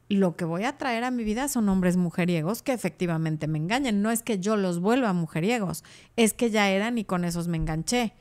[0.09, 4.01] lo que voy a traer a mi vida son hombres mujeriegos que efectivamente me engañen.
[4.01, 5.83] No es que yo los vuelva mujeriegos,
[6.15, 8.13] es que ya eran y con esos me enganché.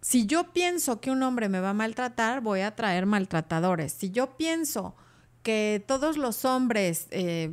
[0.00, 3.92] Si yo pienso que un hombre me va a maltratar, voy a traer maltratadores.
[3.92, 4.94] Si yo pienso
[5.48, 7.50] que todos los hombres eh,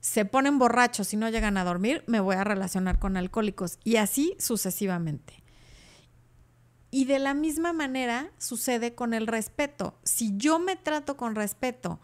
[0.00, 3.94] se ponen borrachos y no llegan a dormir, me voy a relacionar con alcohólicos y
[3.94, 5.44] así sucesivamente.
[6.90, 10.00] Y de la misma manera sucede con el respeto.
[10.02, 12.00] Si yo me trato con respeto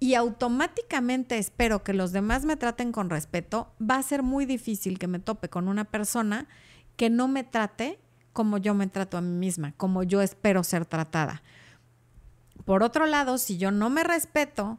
[0.00, 4.98] y automáticamente espero que los demás me traten con respeto, va a ser muy difícil
[4.98, 6.48] que me tope con una persona
[6.96, 7.98] que no me trate
[8.32, 11.42] como yo me trato a mí misma, como yo espero ser tratada.
[12.68, 14.78] Por otro lado, si yo no me respeto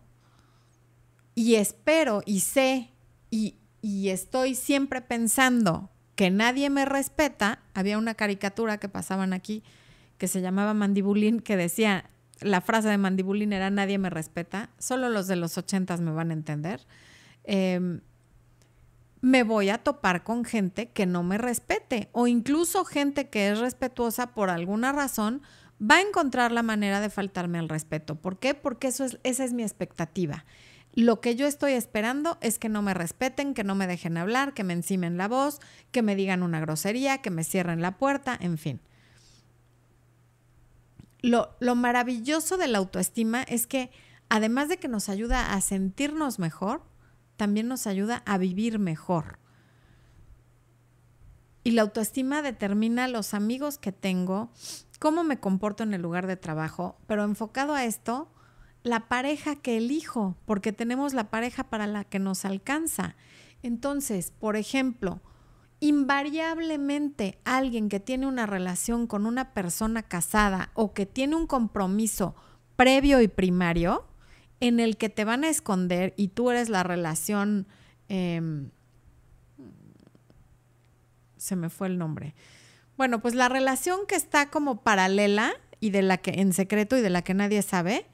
[1.33, 2.91] y espero y sé
[3.31, 9.63] y, estoy siempre pensando que nadie me respeta, había una caricatura que pasaban aquí
[10.19, 15.09] que se llamaba Mandibulín que decía, la frase de Mandibulín era nadie me respeta, solo
[15.09, 16.85] los de los ochentas me van a entender.
[17.43, 18.01] Em,
[19.21, 23.57] me voy a topar con gente que no me respete o incluso gente que es
[23.57, 25.41] respetuosa por alguna razón,
[25.79, 28.15] va a encontrar la manera de faltarme al respeto.
[28.15, 28.53] ¿Por qué?
[28.53, 30.45] Porque eso es, esa es mi expectativa.
[30.93, 34.53] Lo que yo estoy esperando es que no me respeten, que no me dejen hablar,
[34.53, 35.59] que me encimen la voz,
[35.91, 38.81] que me digan una grosería, que me cierren la puerta, en fin.
[41.21, 43.91] Lo, lo maravilloso de la autoestima es que
[44.29, 46.81] además de que nos ayuda a sentirnos mejor,
[47.37, 49.39] también nos ayuda a vivir mejor.
[51.63, 54.51] Y la autoestima determina los amigos que tengo,
[54.99, 58.29] cómo me comporto en el lugar de trabajo, pero enfocado a esto,
[58.83, 63.15] la pareja que elijo, porque tenemos la pareja para la que nos alcanza.
[63.63, 65.21] Entonces, por ejemplo,
[65.79, 72.35] invariablemente alguien que tiene una relación con una persona casada o que tiene un compromiso
[72.75, 74.05] previo y primario
[74.59, 77.67] en el que te van a esconder y tú eres la relación,
[78.09, 78.71] em,
[81.37, 82.35] se me fue el nombre,
[82.99, 87.01] bueno, pues la relación que está como paralela y de la que en secreto y
[87.01, 88.05] de la que nadie sabe,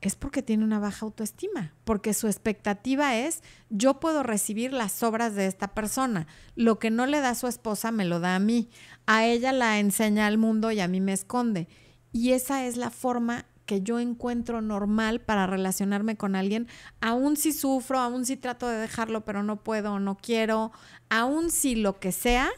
[0.00, 5.34] es porque tiene una baja autoestima, porque su expectativa es yo puedo recibir las obras
[5.34, 8.70] de esta persona, lo que no le da su esposa me lo da a mí,
[9.06, 11.66] a ella la enseña al mundo y a mí me esconde.
[12.12, 16.68] Y esa es la forma que yo encuentro normal para relacionarme con alguien,
[17.00, 20.70] aun si sufro, aun si trato de dejarlo, pero no puedo no quiero,
[21.08, 22.48] aun si lo que sea,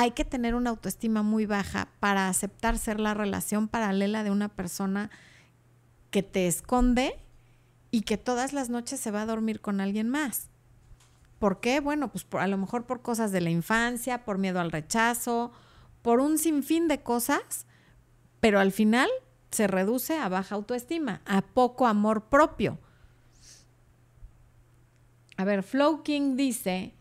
[0.00, 4.48] hay que tener una autoestima muy baja para aceptar ser la relación paralela de una
[4.48, 5.10] persona
[6.10, 7.18] que te esconde
[7.90, 10.48] y que todas las noches se va a dormir con alguien más.
[11.38, 11.80] ¿Por qué?
[11.80, 15.52] Bueno, pues a lo mejor por cosas de la infancia, por miedo al rechazo,
[16.00, 17.66] por un sinfín de cosas,
[18.40, 19.10] pero al final
[19.50, 22.78] se reduce a baja autoestima, a poco amor propio.
[25.36, 26.94] A ver, Flow King dice,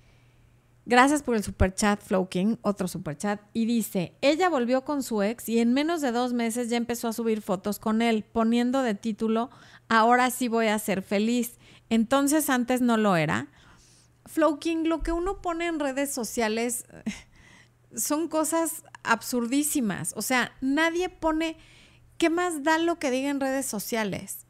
[0.90, 5.04] gracias por el super chat, Flow King, otro super chat, y dice, ella volvió con
[5.04, 8.24] su ex y en menos de dos meses ya empezó a subir fotos con él,
[8.24, 9.52] poniendo de título,
[9.88, 11.60] ahora sí voy a ser feliz.
[11.90, 13.48] Entonces antes no lo era.
[14.26, 16.86] Flow King, lo que uno pone en redes sociales
[17.96, 20.14] son cosas absurdísimas.
[20.16, 21.58] O sea, nadie pone,
[22.18, 24.48] ¿qué más da lo que diga en redes sociales?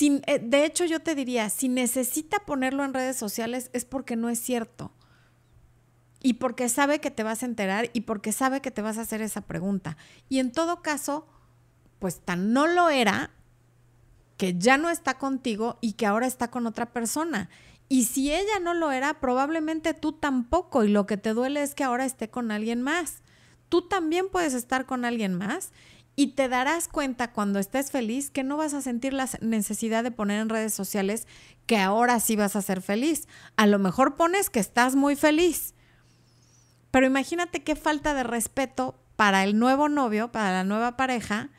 [0.00, 4.28] Eh, de hecho, yo te diría, si necesita ponerlo en redes sociales es porque no
[4.28, 4.92] es cierto.
[6.22, 9.02] Y porque sabe que te vas a enterar y porque sabe que te vas a
[9.02, 9.96] hacer esa pregunta.
[10.28, 11.26] Y en todo caso,
[11.98, 13.30] pues tan no lo era
[14.36, 17.50] que ya no está contigo y que ahora está con otra persona.
[17.88, 20.84] Y si ella no lo era, probablemente tú tampoco.
[20.84, 23.22] Y lo que te duele es que ahora esté con alguien más.
[23.68, 25.72] Tú también puedes estar con alguien más
[26.16, 30.10] y te darás cuenta cuando estés feliz que no vas a sentir la necesidad de
[30.10, 31.26] poner en redes sociales
[31.66, 33.26] que ahora sí vas a ser feliz.
[33.56, 35.74] A lo mejor pones que estás muy feliz.
[36.90, 41.50] Pero imagínate qué falta de respeto para el nuevo novio, para la nueva pareja,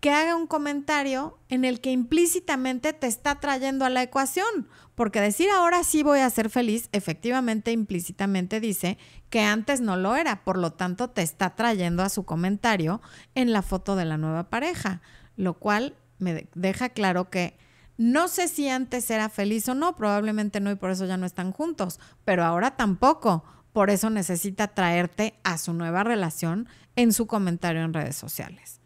[0.00, 5.20] que haga un comentario en el que implícitamente te está trayendo a la ecuación, porque
[5.20, 8.98] decir ahora sí voy a ser feliz, efectivamente, implícitamente dice
[9.30, 13.00] que antes no lo era, por lo tanto te está trayendo a su comentario
[13.34, 15.00] en la foto de la nueva pareja,
[15.36, 17.56] lo cual me deja claro que
[17.96, 21.26] no sé si antes era feliz o no, probablemente no y por eso ya no
[21.26, 23.44] están juntos, pero ahora tampoco.
[23.72, 28.80] Por eso necesita traerte a su nueva relación en su comentario en redes sociales.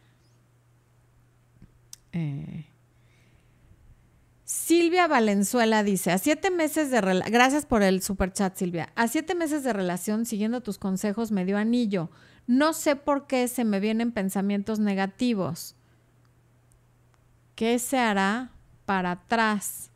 [2.12, 2.66] Eh,
[4.44, 9.34] Silvia Valenzuela dice, a siete meses de gracias por el super chat Silvia, a siete
[9.34, 12.10] meses de relación, siguiendo tus consejos, me dio anillo.
[12.46, 15.74] No sé por qué se me vienen pensamientos negativos.
[17.54, 18.52] ¿Qué se hará
[18.84, 19.90] para atrás?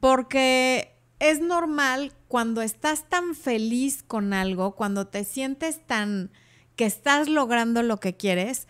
[0.00, 6.30] Porque es normal cuando estás tan feliz con algo, cuando te sientes tan
[6.76, 8.66] que estás logrando lo que quieres,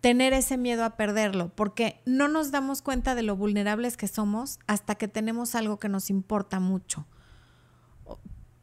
[0.00, 4.60] tener ese miedo a perderlo, porque no nos damos cuenta de lo vulnerables que somos
[4.68, 7.06] hasta que tenemos algo que nos importa mucho.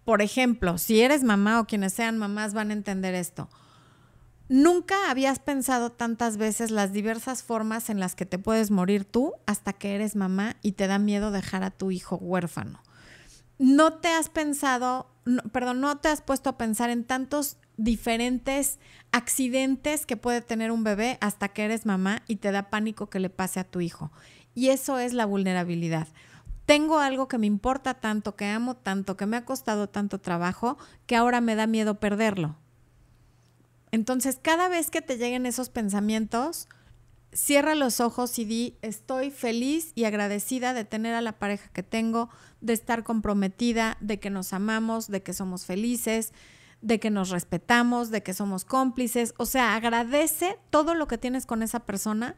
[0.06, 3.50] Por ejemplo, si eres mamá o quienes sean mamás van a entender esto.
[4.48, 9.34] Nunca habías pensado tantas veces las diversas formas en las que te puedes morir tú
[9.48, 12.80] hasta que eres mamá y te da miedo dejar a tu hijo huérfano.
[13.58, 15.10] No te has pensado,
[15.52, 18.80] perdón, no te has puesto a pensar en tantos diferentes
[19.12, 23.20] accidentes que puede tener un bebé hasta que eres mamá y te da pánico que
[23.20, 24.12] le pase a tu hijo.
[24.54, 26.08] Y eso es la vulnerabilidad.
[26.66, 30.78] Tengo algo que me importa tanto, que amo tanto, que me ha costado tanto trabajo,
[31.06, 32.56] que ahora me da miedo perderlo.
[33.92, 36.68] Entonces, cada vez que te lleguen esos pensamientos,
[37.32, 41.84] cierra los ojos y di, estoy feliz y agradecida de tener a la pareja que
[41.84, 42.30] tengo,
[42.66, 46.34] de estar comprometida, de que nos amamos, de que somos felices,
[46.82, 49.34] de que nos respetamos, de que somos cómplices.
[49.38, 52.36] O sea, agradece todo lo que tienes con esa persona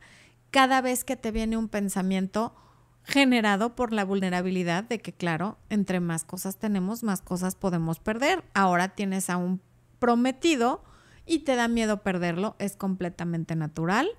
[0.52, 2.56] cada vez que te viene un pensamiento
[3.04, 8.44] generado por la vulnerabilidad de que, claro, entre más cosas tenemos, más cosas podemos perder.
[8.54, 9.62] Ahora tienes a un
[10.00, 10.84] prometido
[11.26, 14.10] y te da miedo perderlo, es completamente natural,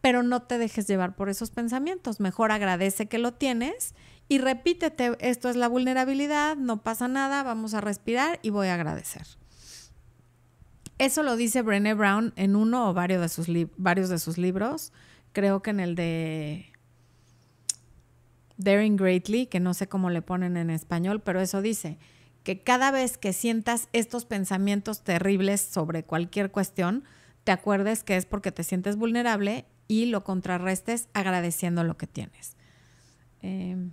[0.00, 2.20] pero no te dejes llevar por esos pensamientos.
[2.20, 3.94] Mejor agradece que lo tienes
[4.32, 8.74] y repítete, esto es la vulnerabilidad, no pasa nada, vamos a respirar y voy a
[8.74, 9.26] agradecer.
[10.96, 14.90] Eso lo dice Brené Brown en uno o varios de sus, varios de sus libros.
[15.34, 16.72] Creo que en el de
[18.56, 21.98] Daring Greatly, que no sé cómo le ponen en español, pero eso dice
[22.42, 27.04] que cada vez que sientas estos pensamientos terribles sobre cualquier cuestión,
[27.44, 32.56] te acuerdes que es porque te sientes vulnerable y lo contrarrestes agradeciendo lo que tienes.
[33.42, 33.92] Em,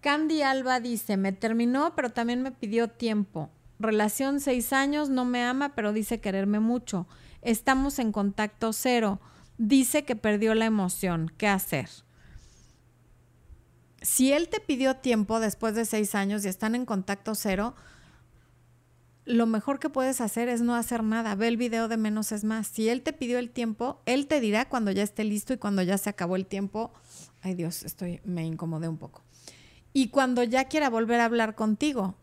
[0.00, 3.50] Candy Alba dice, me terminó, pero también me pidió tiempo.
[3.78, 7.06] Relación seis años, no me ama, pero dice quererme mucho.
[7.42, 9.20] Estamos en contacto cero.
[9.58, 11.30] Dice que perdió la emoción.
[11.36, 11.88] ¿Qué hacer?
[14.02, 17.74] Si él te pidió tiempo después de seis años y están en contacto cero,
[19.26, 21.34] lo mejor que puedes hacer es no hacer nada.
[21.34, 22.66] Ve el video de menos es más.
[22.66, 25.82] Si él te pidió el tiempo, él te dirá cuando ya esté listo y cuando
[25.82, 26.92] ya se acabó el tiempo.
[27.42, 29.22] Ay Dios, estoy, me incomodé un poco.
[29.92, 32.16] Y cuando ya quiera volver a hablar contigo,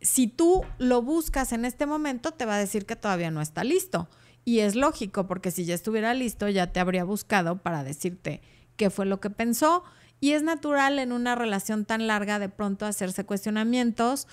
[0.00, 3.64] si tú lo buscas en este momento, te va a decir que todavía no está
[3.64, 4.08] listo.
[4.44, 8.40] Y es lógico, porque si ya estuviera listo, ya te habría buscado para decirte
[8.76, 9.82] qué fue lo que pensó.
[10.20, 14.28] Y es natural en una relación tan larga de pronto hacerse cuestionamientos,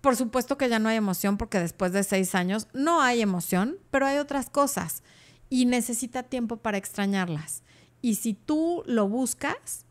[0.00, 3.76] Por supuesto que ya no hay emoción porque después de seis años no hay emoción,
[3.90, 5.02] pero hay otras cosas
[5.50, 7.62] y necesita tiempo para extrañarlas.
[8.00, 9.84] Y si tú lo buscas,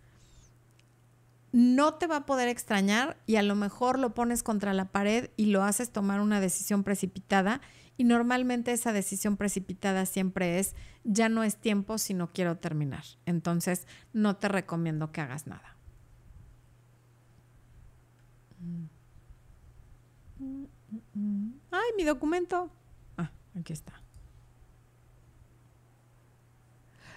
[1.52, 5.30] no te va a poder extrañar y a lo mejor lo pones contra la pared
[5.36, 7.62] y lo haces tomar una decisión precipitada
[7.98, 13.04] y normalmente esa decisión precipitada siempre es ya no es tiempo si no quiero terminar.
[13.26, 15.76] Entonces no te recomiendo que hagas nada.
[21.72, 22.72] Ay, mi documento.
[23.18, 24.02] Ah, aquí está.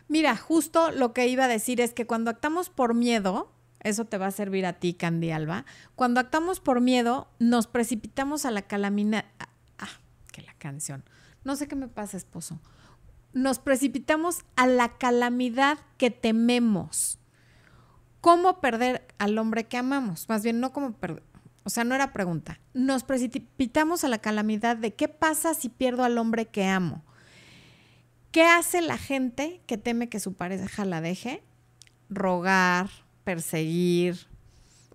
[0.08, 3.52] Mira, justo lo que iba a decir es que cuando actuamos por miedo,
[3.82, 5.64] eso te va a servir a ti, Candy Alba.
[5.94, 9.24] Cuando actuamos por miedo, nos precipitamos a la calamidad.
[9.78, 9.88] Ah,
[10.32, 11.04] que la canción.
[11.44, 12.60] No sé qué me pasa, esposo.
[13.32, 17.18] Nos precipitamos a la calamidad que tememos.
[18.20, 20.28] ¿Cómo perder al hombre que amamos?
[20.28, 21.24] Más bien, no cómo perder.
[21.64, 22.60] O sea, no era pregunta.
[22.74, 27.02] Nos precipitamos a la calamidad de qué pasa si pierdo al hombre que amo.
[28.30, 31.42] ¿Qué hace la gente que teme que su pareja la deje?
[32.08, 32.90] Rogar,
[33.24, 34.26] perseguir,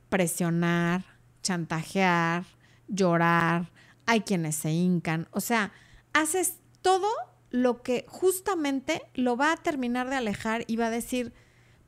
[0.10, 1.06] presionar,
[1.42, 2.46] chantajear,
[2.88, 3.72] llorar.
[4.06, 5.28] Hay quienes se hincan.
[5.32, 5.72] O sea,
[6.14, 7.08] haces todo
[7.50, 11.34] lo que justamente lo va a terminar de alejar y va a decir,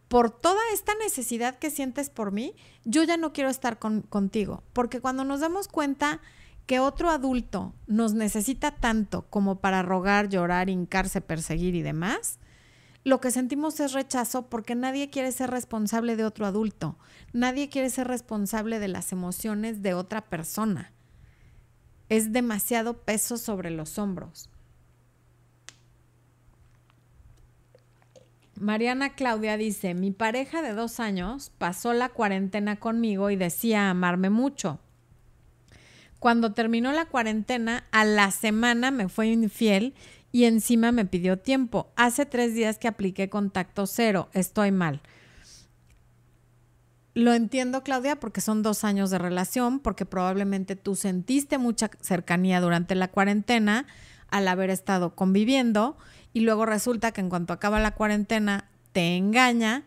[0.07, 4.63] por toda esta necesidad que sientes por mí, yo ya no quiero estar contigo.
[4.73, 6.19] Porque cuando nos damos cuenta
[6.65, 12.39] que otro adulto nos necesita tanto como para rogar, llorar, hincarse, perseguir y demás,
[13.03, 16.97] lo que sentimos es rechazo porque nadie quiere ser responsable de otro adulto.
[17.31, 20.91] Nadie quiere ser responsable de las emociones de otra persona.
[22.09, 24.49] Es demasiado peso sobre los hombros.
[28.55, 34.29] Mariana Claudia dice, mi pareja de dos años pasó la cuarentena conmigo y decía amarme
[34.29, 34.79] mucho.
[36.19, 39.93] Cuando terminó la cuarentena, a la semana me fue infiel
[40.31, 41.91] y encima me pidió tiempo.
[41.95, 44.29] Hace tres días que apliqué contacto cero.
[44.33, 45.01] Estoy mal.
[47.15, 52.61] Lo entiendo, Claudia, porque son dos años de relación, porque probablemente tú sentiste mucha cercanía
[52.61, 53.87] durante la cuarentena
[54.29, 55.97] al haber estado conviviendo
[56.33, 59.85] y luego resulta que en cuanto acaba la cuarentena te engaña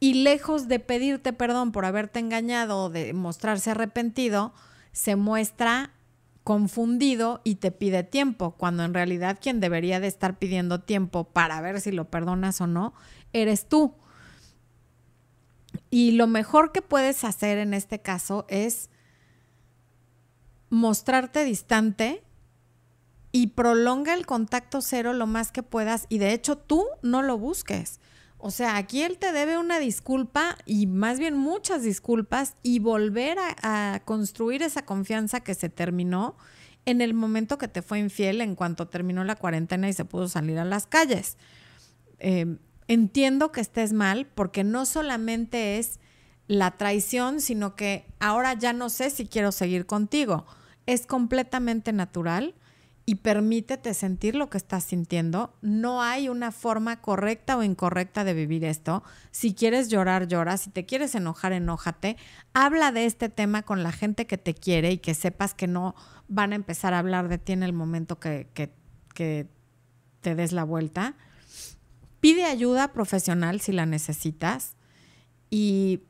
[0.00, 4.52] y lejos de pedirte perdón por haberte engañado o de mostrarse arrepentido,
[4.92, 5.93] se muestra
[6.44, 11.60] confundido y te pide tiempo, cuando en realidad quien debería de estar pidiendo tiempo para
[11.62, 12.92] ver si lo perdonas o no,
[13.32, 13.94] eres tú.
[15.90, 18.90] Y lo mejor que puedes hacer en este caso es
[20.68, 22.22] mostrarte distante
[23.32, 27.38] y prolonga el contacto cero lo más que puedas y de hecho tú no lo
[27.38, 28.00] busques.
[28.46, 33.38] O sea, aquí él te debe una disculpa y más bien muchas disculpas y volver
[33.38, 36.36] a, construir esa confianza que se terminó
[36.84, 40.28] en el momento que te fue infiel en cuanto terminó la cuarentena y se pudo
[40.28, 41.38] salir a las calles.
[42.18, 45.98] Em, entiendo que estés mal porque no solamente es
[46.46, 50.44] la traición, sino que ahora ya no sé si quiero seguir contigo.
[50.84, 52.54] Es completamente natural
[53.06, 55.54] y permítete sentir lo que estás sintiendo.
[55.60, 59.02] No hay una forma correcta o incorrecta de vivir esto.
[59.30, 60.56] Si quieres llorar, llora.
[60.56, 62.16] Si te quieres enojar, enójate.
[62.54, 65.94] Habla de este tema con la gente que te quiere y que sepas que no
[66.28, 68.72] van a empezar a hablar de ti en el momento que, que,
[69.14, 69.48] que
[70.22, 71.14] te des la vuelta.
[72.20, 74.76] Pide ayuda profesional si la necesitas
[75.50, 76.04] y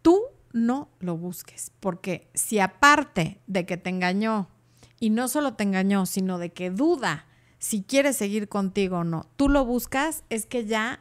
[0.00, 0.22] tú
[0.52, 4.48] no lo busques, porque si aparte de que te engañó,
[5.00, 7.26] y no solo te engañó, sino de que duda
[7.58, 11.00] si quiere seguir contigo o no, tú lo buscas, es que ya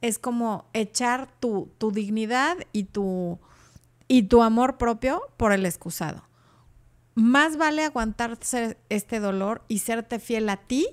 [0.00, 3.38] es como echar tu, tu dignidad y tu,
[4.08, 6.22] y tu amor propio por el excusado.
[7.14, 10.86] Más vale aguantarse este dolor y serte fiel a ti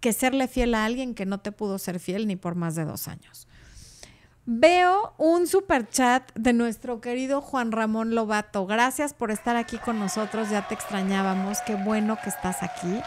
[0.00, 2.84] que serle fiel a alguien que no te pudo ser fiel ni por más de
[2.84, 3.46] dos años.
[4.48, 8.64] Veo un super chat de nuestro querido Juan Ramón Lobato.
[8.64, 11.58] Gracias por estar aquí con nosotros, ya te extrañábamos.
[11.66, 13.00] Qué bueno que estás aquí.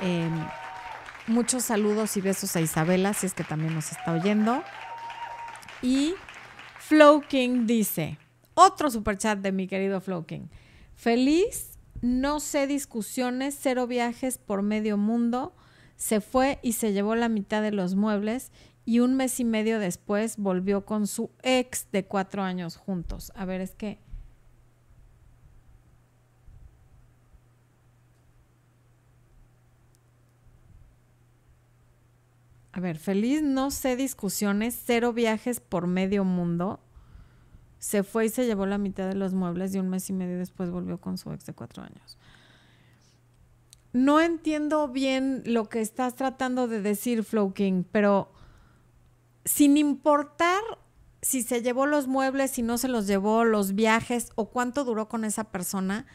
[0.00, 0.32] Em,
[1.26, 4.62] muchos saludos y besos a Isabela, si es que también nos está oyendo.
[5.82, 6.14] Y
[6.78, 8.16] Flow King dice,
[8.54, 10.46] otro super chat de mi querido Flow King.
[10.94, 15.54] Feliz, no sé discusiones, cero viajes por medio mundo.
[15.96, 18.52] Se fue y se llevó la mitad de los muebles
[18.88, 23.30] y un mes y medio después volvió con su ex de cuatro años juntos.
[23.34, 23.98] A ver, es que...
[32.72, 36.80] A ver, feliz, no sé discusiones, cero viajes por medio mundo.
[37.78, 40.38] Se fue y se llevó la mitad de los muebles y un mes y medio
[40.38, 42.16] después volvió con su ex de cuatro años.
[43.92, 48.32] No entiendo bien lo que estás tratando de decir, Flow King, pero
[49.48, 50.60] sin importar
[51.22, 55.08] si se llevó los muebles, si no se los llevó, los viajes o cuánto duró
[55.08, 56.06] con esa persona,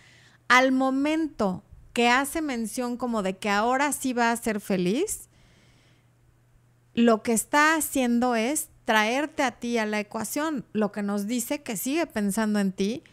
[0.47, 1.63] al momento
[1.93, 5.29] que hace mención como de que ahora sí va a ser feliz,
[6.93, 11.63] lo que está haciendo es traerte a ti a la ecuación, lo que nos dice
[11.63, 13.03] que sigue pensando en ti,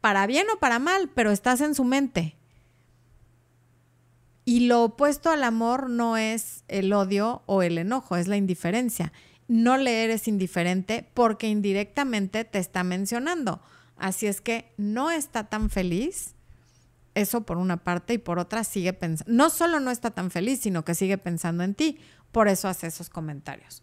[0.00, 2.36] para bien o para mal, pero estás en su mente.
[4.44, 9.12] Y lo opuesto al amor no es el odio o el enojo, es la indiferencia.
[9.48, 13.60] No le eres indiferente porque indirectamente te está mencionando.
[13.96, 16.36] Así es que no está tan feliz
[17.14, 20.60] eso por una parte y por otra sigue pensando, no solo no está tan feliz,
[20.60, 21.98] sino que sigue pensando en ti.
[22.32, 23.82] Por eso hace esos comentarios.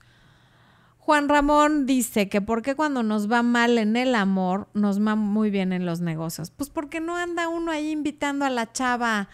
[0.98, 5.16] Juan Ramón dice que por qué cuando nos va mal en el amor, nos va
[5.16, 6.50] muy bien en los negocios.
[6.50, 9.30] Pues porque no anda uno ahí invitando a la chava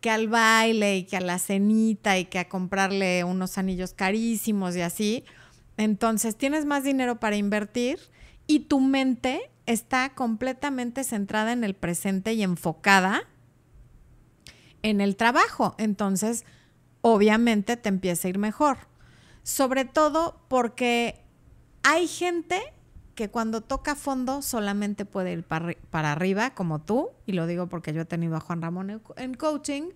[0.00, 4.76] que al baile y que a la cenita y que a comprarle unos anillos carísimos
[4.76, 5.24] y así.
[5.76, 7.98] Entonces tienes más dinero para invertir
[8.46, 13.22] y tu mente está completamente centrada en el presente y enfocada
[14.82, 15.74] en el trabajo.
[15.78, 16.44] Entonces,
[17.00, 18.78] obviamente te empieza a ir mejor.
[19.42, 21.20] Sobre todo porque
[21.82, 22.60] hay gente
[23.14, 27.92] que cuando toca fondo solamente puede ir para, arriba, como tú, y lo digo porque
[27.92, 29.90] yo he tenido a Juan Ramón en coaching,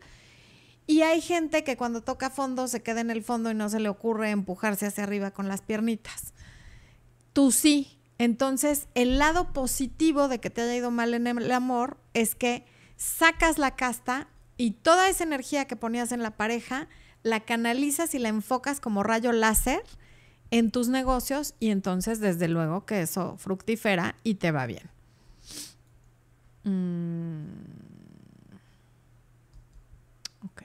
[0.89, 3.79] y hay gente que cuando toca fondo se queda en el fondo y no se
[3.79, 6.33] le ocurre empujarse hacia arriba con las piernitas.
[7.35, 8.01] Tú sí.
[8.17, 12.65] Entonces, el lado positivo de que te haya ido mal en el amor es que
[12.97, 16.89] sacas la casta y toda esa energía que ponías en la pareja
[17.23, 19.83] la canalizas y la enfocas como rayo láser
[20.51, 24.89] en tus negocios y entonces desde luego que eso fructifera y te va bien.
[26.65, 27.89] Mm.
[30.45, 30.63] Ok.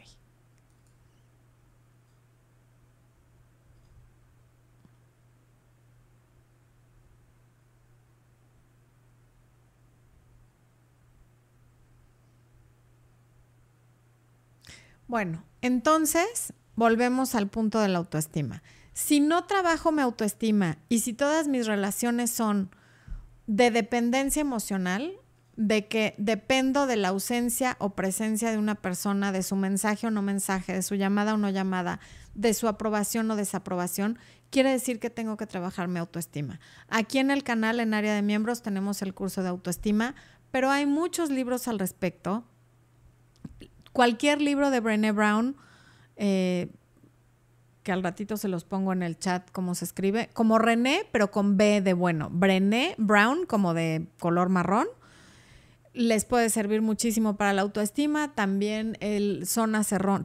[15.14, 18.64] Bueno, entonces volvemos al punto de la autoestima.
[18.94, 22.72] Si no trabajo mi autoestima y si todas mis relaciones son
[23.46, 25.14] de dependencia emocional,
[25.56, 30.10] de que dependo de la ausencia o presencia de una persona, de su mensaje o
[30.10, 32.00] no mensaje, de su llamada o no llamada,
[32.34, 34.18] de su aprobación o desaprobación,
[34.50, 36.60] quiere decir que tengo que trabajar mi autoestima.
[36.90, 40.16] Aquí en el canal, en área de miembros, tenemos el curso de autoestima,
[40.50, 42.46] pero hay muchos libros al respecto
[43.94, 45.56] cualquier libro de Brené Brown,
[46.18, 46.70] eh,
[47.84, 51.32] que al ratito se los pongo en el chat cómo se escribe, como René, pero
[51.32, 52.30] con B de bueno.
[52.32, 54.88] Brené Brown, como de color marrón.
[55.94, 58.34] Les puede servir muchísimo para la autoestima.
[58.34, 59.48] También el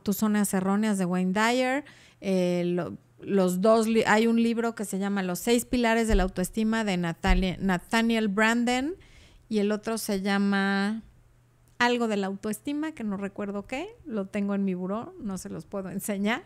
[0.02, 1.84] tus zonas erróneas de Wayne Dyer.
[2.20, 2.76] Eh,
[3.20, 6.96] los dos, hay un libro que se llama Los seis pilares de la autoestima de
[6.96, 8.94] Nathaniel Branden
[9.48, 11.02] y el otro se llama
[11.78, 15.48] algo de la autoestima, que no recuerdo qué, lo tengo en mi buró, no se
[15.48, 16.42] los puedo enseñar,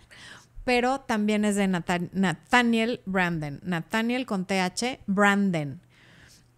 [0.64, 5.80] pero también es de Nathaniel Branden, Nathaniel con TH, Branden,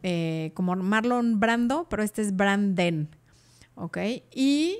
[0.03, 3.09] eh, como Marlon Brando, pero este es Branden,
[3.77, 3.99] ¿ok?
[4.33, 4.79] Y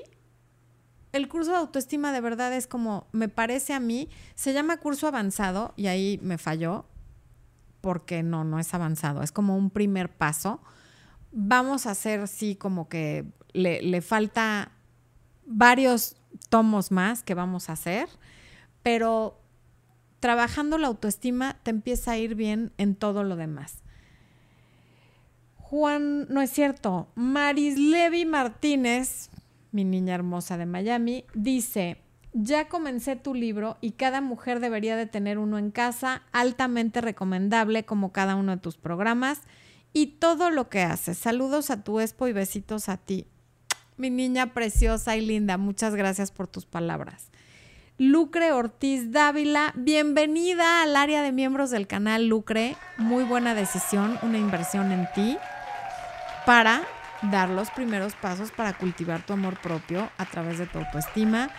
[1.13, 5.07] el curso de autoestima de verdad es como, me parece a mí, se llama curso
[5.07, 6.85] avanzado y ahí me falló,
[7.79, 10.59] porque no, no es avanzado, es como un primer paso.
[11.37, 14.71] Vamos a hacer, sí, como que le, falta
[15.45, 16.15] varios
[16.47, 18.07] tomos más que vamos a hacer,
[18.81, 19.37] pero
[20.21, 23.83] trabajando la autoestima te empieza a ir bien en todo lo demás.
[25.57, 29.29] Juan, no es cierto, Maris Levi Martínez,
[29.73, 31.97] mi niña hermosa de Miami, dice,
[32.31, 37.83] ya comencé tu libro y cada mujer debería de tener uno en casa, altamente recomendable
[37.83, 39.41] como cada uno de tus programas
[39.95, 41.17] y todo lo que haces.
[41.17, 43.27] Saludos a tu expo y besitos a ti.
[43.95, 47.29] Mi niña preciosa y linda, muchas gracias por tus palabras.
[47.97, 52.75] Lucre Ortiz Dávila, bienvenida al área de miembros del canal Lucre.
[52.97, 55.37] Muy buena decisión, una inversión en ti
[56.45, 56.83] para
[57.31, 61.51] dar los primeros pasos para cultivar tu amor propio a través de tu autoestima.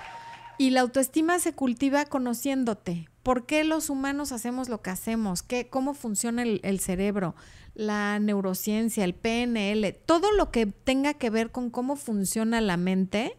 [0.58, 3.08] Y la autoestima se cultiva conociéndote.
[3.22, 5.42] ¿Por qué los humanos hacemos lo que hacemos?
[5.42, 7.34] ¿Qué, ¿Cómo funciona el, el cerebro?
[7.76, 13.36] La neurociencia, el PNL, todo lo que tenga que ver con cómo funciona la mente,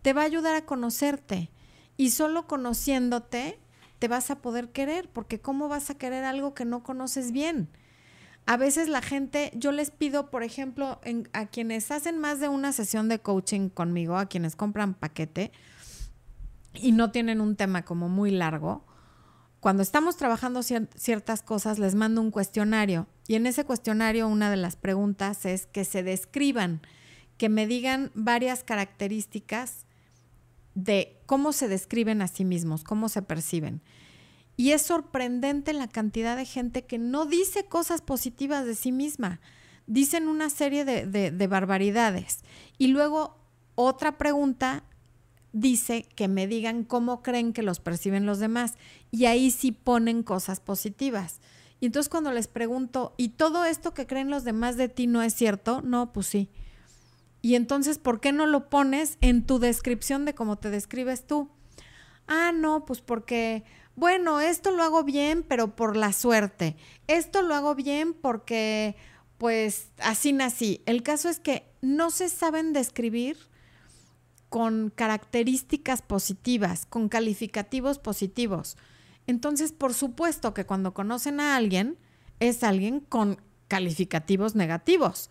[0.00, 1.50] te va a ayudar a conocerte.
[1.98, 3.58] Y solo conociéndote
[3.98, 7.68] te vas a poder querer, porque ¿cómo vas a querer algo que no conoces bien?
[8.46, 11.00] A veces la gente, yo les pido, por ejemplo,
[11.32, 15.52] a quienes hacen más de una sesión de coaching conmigo, a quienes compran paquete
[16.72, 18.85] y no tienen un tema como muy largo,
[19.66, 24.56] cuando estamos trabajando ciertas cosas, les mando un cuestionario y en ese cuestionario una de
[24.56, 26.82] las preguntas es que se describan,
[27.36, 29.86] que me digan varias características
[30.76, 33.82] de cómo se describen a sí mismos, cómo se perciben.
[34.56, 39.40] Y es sorprendente la cantidad de gente que no dice cosas positivas de sí misma,
[39.88, 42.44] dicen una serie de, de barbaridades.
[42.78, 43.36] Y luego
[43.74, 44.84] otra pregunta
[45.56, 48.74] dice que me digan cómo creen que los perciben los demás.
[49.10, 51.40] Y ahí sí ponen cosas positivas.
[51.80, 55.22] Y entonces cuando les pregunto, ¿y todo esto que creen los demás de ti no
[55.22, 55.82] es cierto?
[55.82, 56.50] No, pues sí.
[57.42, 61.48] Y entonces, ¿por qué no lo pones en tu descripción de cómo te describes tú?
[62.26, 66.76] Ah, no, pues porque, bueno, esto lo hago bien, pero por la suerte.
[67.06, 68.96] Esto lo hago bien porque,
[69.38, 70.82] pues, así nací.
[70.86, 73.36] El caso es que no se saben describir
[74.48, 78.76] con características positivas, con calificativos positivos.
[79.26, 81.98] Entonces, por supuesto que cuando conocen a alguien,
[82.40, 85.28] es alguien con calificativos negativos.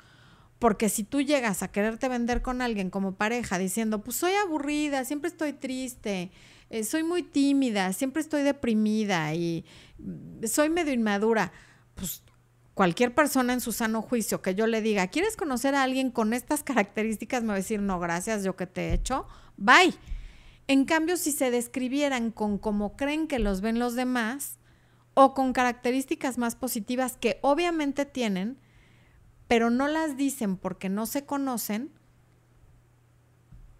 [0.59, 5.05] Porque si tú llegas a quererte vender con alguien como pareja diciendo, pues soy aburrida,
[5.05, 6.31] siempre estoy triste,
[6.69, 9.65] eh, soy muy tímida, siempre estoy deprimida y
[9.97, 11.51] mm, soy medio inmadura,
[11.95, 12.23] pues
[12.75, 16.33] cualquier persona en su sano juicio que yo le diga, ¿quieres conocer a alguien con
[16.33, 17.41] estas características?
[17.41, 19.25] Me va a decir, no, gracias, yo que te he hecho,
[19.57, 19.95] bye.
[20.67, 24.59] En cambio, si se describieran con cómo creen que los ven los demás
[25.13, 28.59] o con características más positivas que obviamente tienen,
[29.47, 31.91] pero no las dicen porque no se conocen,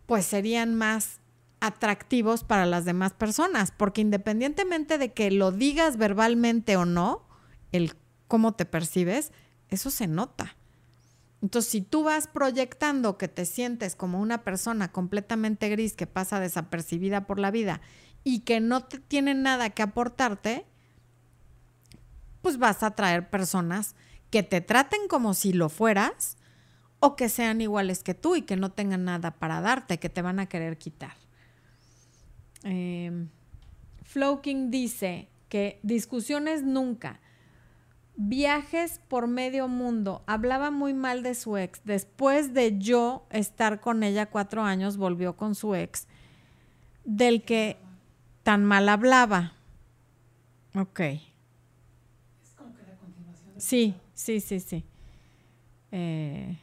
[0.06, 1.20] pues serían más
[1.60, 7.28] atractivos para las demás personas, porque independientemente de que lo digas verbalmente o no,
[7.72, 7.96] el
[8.28, 9.32] cómo te percibes,
[9.70, 10.56] eso se nota.
[11.42, 16.40] Entonces, si tú vas proyectando que te sientes como una persona completamente gris que pasa
[16.40, 17.82] desapercibida por la vida
[18.24, 20.66] y que no te tiene nada que aportarte,
[22.42, 23.96] pues vas a traer personas
[24.32, 26.38] que te traten como si lo fueras
[27.00, 30.22] o que sean iguales que tú y que no tengan nada para darte, que te
[30.22, 31.16] van a querer quitar.
[32.64, 33.28] Eh,
[34.04, 37.20] Floking dice que discusiones nunca,
[38.18, 40.24] Viajes por medio mundo.
[40.26, 41.82] Hablaba muy mal de su ex.
[41.84, 46.08] Después de yo estar con ella cuatro años, volvió con su ex,
[47.04, 47.78] del que
[48.44, 49.54] tan mal hablaba.
[50.76, 51.00] Ok.
[51.00, 51.22] Es
[52.56, 53.54] como que la continuación.
[53.58, 54.86] Sí, sí, sí, sí.
[55.92, 56.58] Eh,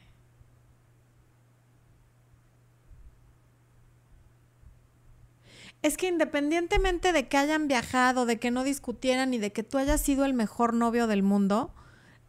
[5.83, 9.78] es que independientemente de que hayan viajado, de que no discutieran y de que tú
[9.78, 11.74] hayas sido el mejor novio del mundo,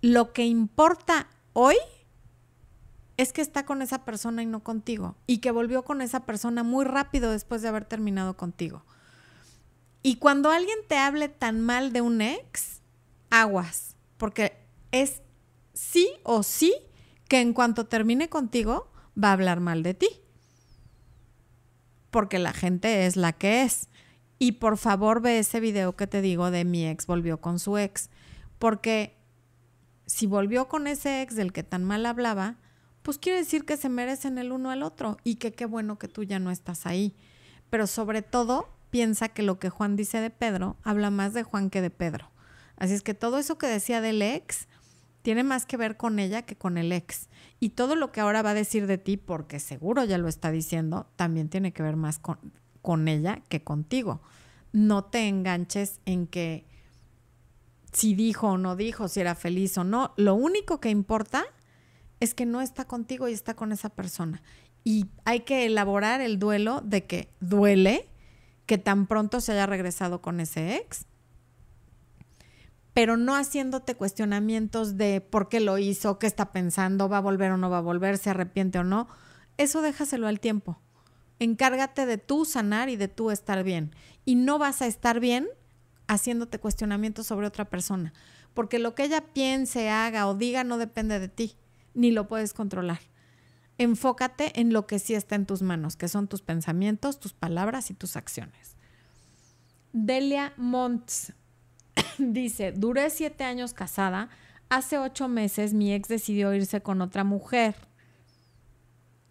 [0.01, 1.75] lo que importa hoy
[3.15, 5.15] es que está con esa persona y no contigo.
[5.27, 8.83] Y que volvió con esa persona muy rápido después de haber terminado contigo.
[10.01, 12.81] Y cuando alguien te hable tan mal de un ex,
[13.29, 14.57] aguas, porque
[14.91, 15.21] es
[15.73, 16.73] sí o sí
[17.29, 18.91] que en cuanto termine contigo
[19.21, 20.22] va a hablar mal de ti
[22.13, 23.89] porque la gente es la que es.
[24.37, 27.77] Y por favor ve ese video que te digo de mi ex volvió con su
[27.77, 28.11] ex,
[28.59, 29.17] porque
[30.05, 32.57] si volvió con ese ex del que tan mal hablaba,
[33.01, 36.07] pues quiere decir que se merecen el uno al otro y que qué bueno que
[36.07, 37.15] tú ya no estás ahí.
[37.71, 41.71] Pero sobre todo, piensa que lo que Juan dice de Pedro habla más de Juan
[41.71, 42.29] que de Pedro.
[42.77, 44.67] Así es que todo eso que decía del ex
[45.23, 47.29] tiene más que ver con ella que con el ex.
[47.59, 50.51] Y todo lo que ahora va a decir de ti, porque seguro ya lo está
[50.51, 52.37] diciendo, también tiene que ver más con,
[52.81, 54.21] con ella que contigo.
[54.73, 56.67] No te enganches en que
[57.93, 60.13] si dijo o no dijo, si era feliz o no.
[60.17, 61.45] Lo único que importa
[62.19, 64.43] es que no está contigo y está con esa persona.
[64.83, 68.09] Y hay que elaborar el duelo de que duele
[68.65, 71.05] que tan pronto se haya regresado con ese ex
[72.93, 77.51] pero no haciéndote cuestionamientos de por qué lo hizo, qué está pensando, va a volver
[77.51, 79.07] o no va a volver, se arrepiente o no.
[79.57, 80.79] Eso déjaselo al tiempo.
[81.39, 83.95] Encárgate de tú sanar y de tú estar bien.
[84.25, 85.47] Y no vas a estar bien
[86.07, 88.13] haciéndote cuestionamientos sobre otra persona,
[88.53, 91.55] porque lo que ella piense, haga o diga no depende de ti,
[91.93, 92.99] ni lo puedes controlar.
[93.79, 97.89] Enfócate en lo que sí está en tus manos, que son tus pensamientos, tus palabras
[97.89, 98.75] y tus acciones.
[99.93, 101.33] Delia Monts
[102.17, 104.29] dice, duré siete años casada,
[104.69, 107.75] hace ocho meses mi ex decidió irse con otra mujer.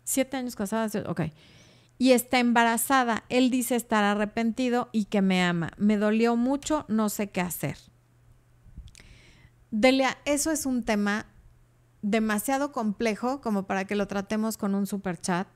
[0.04, 1.22] Siete años casada, ok.
[1.98, 3.24] Y está embarazada.
[3.28, 5.70] Él dice estar arrepentido y que me ama.
[5.76, 7.76] Me dolió mucho, no sé qué hacer.
[9.70, 11.26] Delia, eso es un tema
[12.02, 15.46] demasiado complejo como para que lo tratemos con un super chat.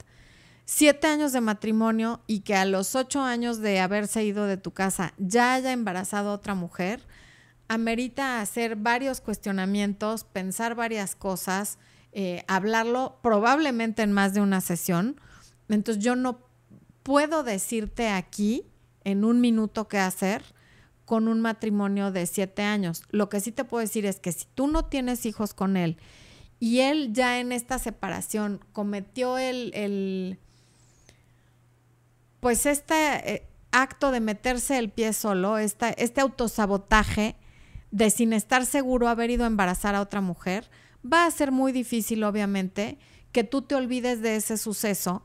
[0.69, 4.73] Siete años de matrimonio y que a los ocho años de haberse ido de tu
[4.73, 7.07] casa ya haya embarazado a otra mujer,
[7.69, 11.79] amerita hacer varios cuestionamientos, pensar varias cosas,
[12.11, 15.21] eh, hablarlo probablemente en más de una sesión.
[15.69, 16.41] Entonces yo no
[17.05, 18.67] puedo decirte aquí
[19.05, 20.43] en un minuto qué hacer
[21.05, 23.05] con un matrimonio de siete años.
[23.11, 25.97] Lo que sí te puedo decir es que si tú no tienes hijos con él
[26.59, 30.41] y él ya en esta separación cometió el, el
[32.47, 37.35] pues este eh, acto de meterse el pie solo, esta, este autosabotaje
[37.91, 40.71] de sin estar seguro haber ido a embarazar a otra mujer,
[41.05, 43.01] va a ser muy difícil, obviamente,
[43.33, 45.25] que tú te olvides de ese suceso,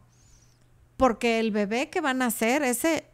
[0.98, 3.06] porque el bebé que van a nacer, ese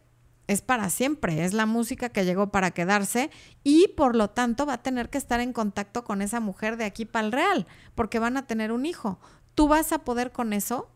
[0.46, 3.28] es para siempre, es la música que llegó para quedarse
[3.62, 6.86] y por lo tanto va a tener que estar en contacto con esa mujer de
[6.86, 9.20] aquí para el real, porque van a tener un hijo.
[9.54, 10.90] ¿Tú vas a poder con eso?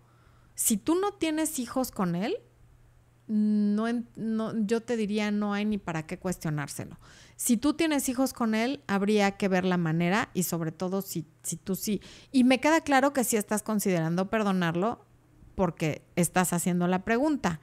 [0.54, 2.38] Si tú no tienes hijos con él,
[3.32, 6.98] no, no, yo te diría no hay ni para qué cuestionárselo.
[7.36, 11.26] Si tú tienes hijos con él, habría que ver la manera y sobre todo si,
[11.42, 12.00] si tú sí.
[12.30, 15.04] Y me queda claro que sí estás considerando perdonarlo
[15.54, 17.60] porque estás haciendo la pregunta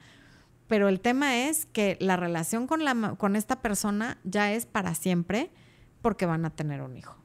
[0.70, 4.94] pero el tema es que la relación con, la, con esta persona ya es para
[4.94, 5.50] siempre
[6.00, 7.19] porque van a tener un hijo.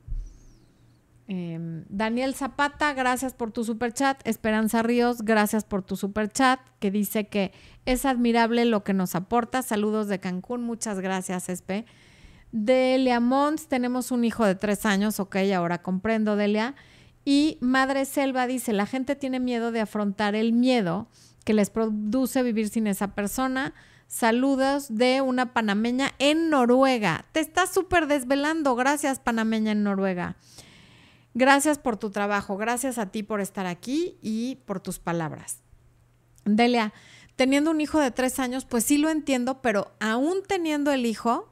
[1.28, 4.19] Em, Daniel Zapata, gracias por tu super chat.
[4.28, 7.51] Esperanza Ríos, gracias por tu super chat, que dice que
[7.86, 9.63] es admirable lo que nos aporta.
[9.63, 11.86] Saludos de Cancún, muchas gracias, Espe.
[12.51, 16.76] Delia Mons, tenemos un hijo de tres años, ok, ahora comprendo, Delia.
[17.26, 21.07] Y Madre Selva dice, la gente tiene miedo de afrontar el miedo
[21.43, 23.73] que les produce vivir sin esa persona.
[24.07, 27.26] Saludos de una panameña en Noruega.
[27.32, 28.76] Te estás súper desvelando.
[28.76, 30.36] Gracias, panameña en Noruega.
[31.36, 32.56] Gracias por tu trabajo.
[32.56, 35.60] Gracias a ti por estar aquí y por tus palabras.
[36.46, 36.94] Delia,
[37.36, 41.52] teniendo un hijo de tres años, pues sí lo entiendo, pero aún teniendo el hijo,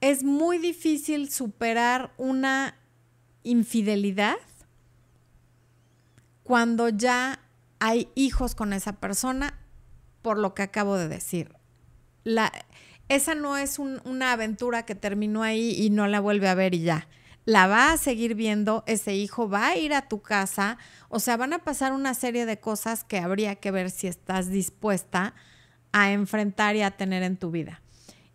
[0.00, 2.78] es muy difícil superar una
[3.42, 4.36] infidelidad
[6.42, 7.40] cuando ya
[7.80, 9.60] hay hijos con esa persona,
[10.22, 11.54] por lo que acabo de decir.
[13.10, 16.80] Esa no es una aventura que terminó ahí y no la vuelve a ver y
[16.80, 17.08] ya.
[17.46, 20.78] La va a seguir viendo, ese hijo va a ir a tu casa,
[21.08, 24.50] o sea, van a pasar una serie de cosas que habría que ver si estás
[24.50, 25.32] dispuesta
[25.92, 27.80] a enfrentar y a tener en tu vida.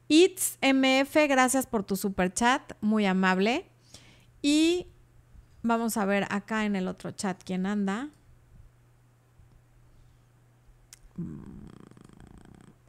[0.08, 3.70] It's MF, gracias por tu super chat, muy amable.
[4.42, 4.88] Y
[5.62, 8.10] vamos a ver acá en el otro chat quién anda.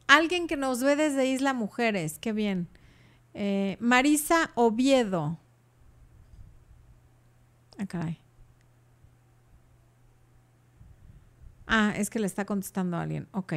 [0.07, 2.69] Alguien que nos ve desde Isla Mujeres, qué bien.
[3.33, 5.42] Eh, Marisa Oviedo.
[7.91, 8.15] Ah,
[11.65, 13.27] Ah, es que le está contestando a alguien.
[13.31, 13.53] Ok.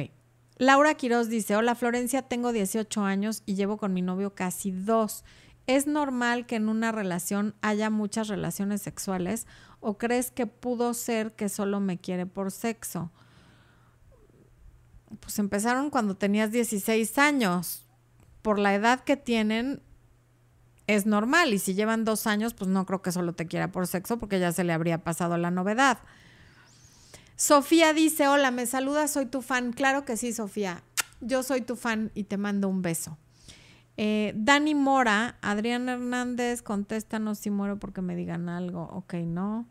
[0.57, 5.23] Laura Quiroz dice, hola Florencia, tengo 18 años y llevo con mi novio casi dos.
[5.67, 9.45] ¿Es normal que en una relación haya muchas relaciones sexuales
[9.81, 13.11] o crees que pudo ser que solo me quiere por sexo?
[15.19, 17.85] pues empezaron cuando tenías 16 años.
[18.41, 19.81] Por la edad que tienen,
[20.87, 21.53] es normal.
[21.53, 24.39] Y si llevan dos años, pues no creo que solo te quiera por sexo, porque
[24.39, 25.99] ya se le habría pasado la novedad.
[27.35, 29.71] Sofía dice, hola, me saluda, soy tu fan.
[29.71, 30.83] Claro que sí, Sofía.
[31.21, 33.17] Yo soy tu fan y te mando un beso.
[33.97, 38.83] Eh, Dani Mora, Adrián Hernández, contéstanos si muero porque me digan algo.
[38.91, 39.67] Ok, no.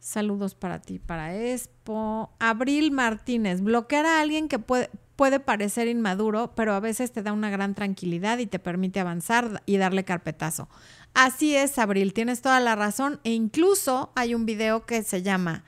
[0.00, 2.32] Saludos para ti, para Expo.
[2.40, 4.90] Abril Martínez, bloquear a alguien que puede,
[5.22, 9.62] puede parecer inmaduro, pero a veces te da una gran tranquilidad y te permite avanzar
[9.66, 10.68] y darle carpetazo.
[11.14, 13.20] Así es, Abril, tienes toda la razón.
[13.22, 15.62] E incluso hay un video que se llama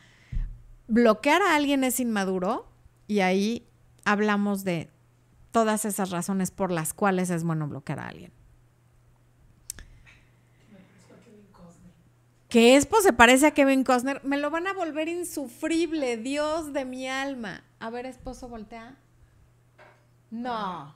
[0.89, 2.67] Bloquear a alguien es inmaduro
[3.07, 3.69] y ahí
[4.05, 4.91] hablamos de
[5.53, 8.33] todas esas razones por las cuales es bueno bloquear a alguien.
[12.49, 16.85] que Expo se parece a Kevin Costner, me lo van a volver insufrible, Dios de
[16.85, 17.63] mi alma.
[17.79, 18.97] A ver, esposo, voltea.
[20.31, 20.95] No.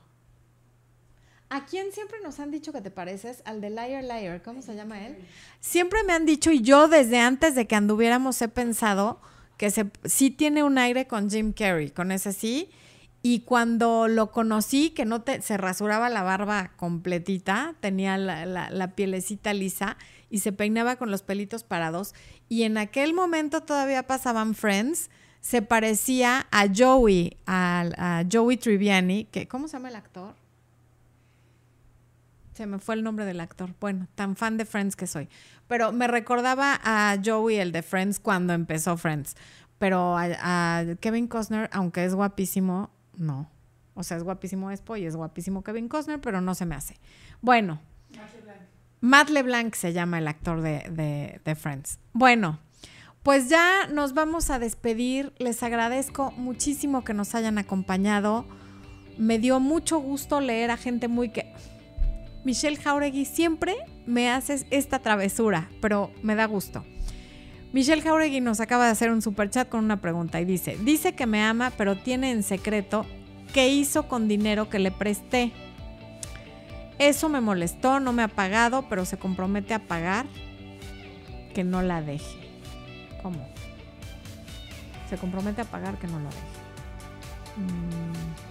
[1.51, 3.41] ¿A quién siempre nos han dicho que te pareces?
[3.45, 5.17] Al de Liar Liar, ¿cómo se llama él?
[5.59, 9.19] Siempre me han dicho, y yo desde antes de que anduviéramos he pensado
[9.57, 12.69] que se, sí tiene un aire con Jim Carrey, con ese sí.
[13.21, 18.87] Y cuando lo conocí, que no te, se rasuraba la barba completita, tenía la, la
[18.95, 19.97] pielecita lisa,
[20.29, 22.13] y se peinaba con los pelitos parados.
[22.47, 25.09] Y en aquel momento todavía pasaban Friends.
[25.41, 30.35] Se parecía a Joey, a, Joey Triviani, que, ¿cómo se llama el actor?
[32.53, 33.73] Se me fue el nombre del actor.
[33.79, 35.29] Bueno, tan fan de Friends que soy.
[35.67, 39.35] Pero me recordaba a Joey, el de Friends, cuando empezó Friends.
[39.77, 43.49] Pero a, a Kevin Costner, aunque es guapísimo, no.
[43.93, 46.97] O sea, es guapísimo Expo y es guapísimo Kevin Costner, pero no se me hace.
[47.41, 47.79] Bueno,
[48.11, 48.59] Matt LeBlanc.
[49.01, 51.97] Matt LeBlanc se llama el actor de, de- de Friends.
[52.11, 52.59] Bueno,
[53.23, 55.33] pues ya nos vamos a despedir.
[55.37, 58.45] Les agradezco muchísimo que nos hayan acompañado.
[59.17, 61.53] Me dio mucho gusto leer a gente muy que...
[62.45, 66.85] Michelle Jauregui, siempre me haces esta travesura, pero me da gusto.
[67.73, 71.13] Michelle Jauregui nos acaba de hacer un super chat con una pregunta y dice, dice
[71.13, 73.05] que me ama, pero tiene en secreto
[73.53, 75.51] qué hizo con dinero que le presté.
[76.97, 80.25] Eso me molestó, no me ha pagado, pero se compromete a pagar
[81.53, 82.48] que no la deje.
[83.21, 83.47] ¿Cómo?
[85.09, 86.41] Se compromete a pagar que no la deje.
[87.57, 88.49] Mm.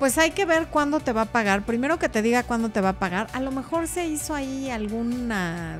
[0.00, 1.66] Pues hay que ver cuándo te va a pagar.
[1.66, 3.26] Primero que te diga cuándo te va a pagar.
[3.34, 5.78] A lo mejor se hizo ahí alguna.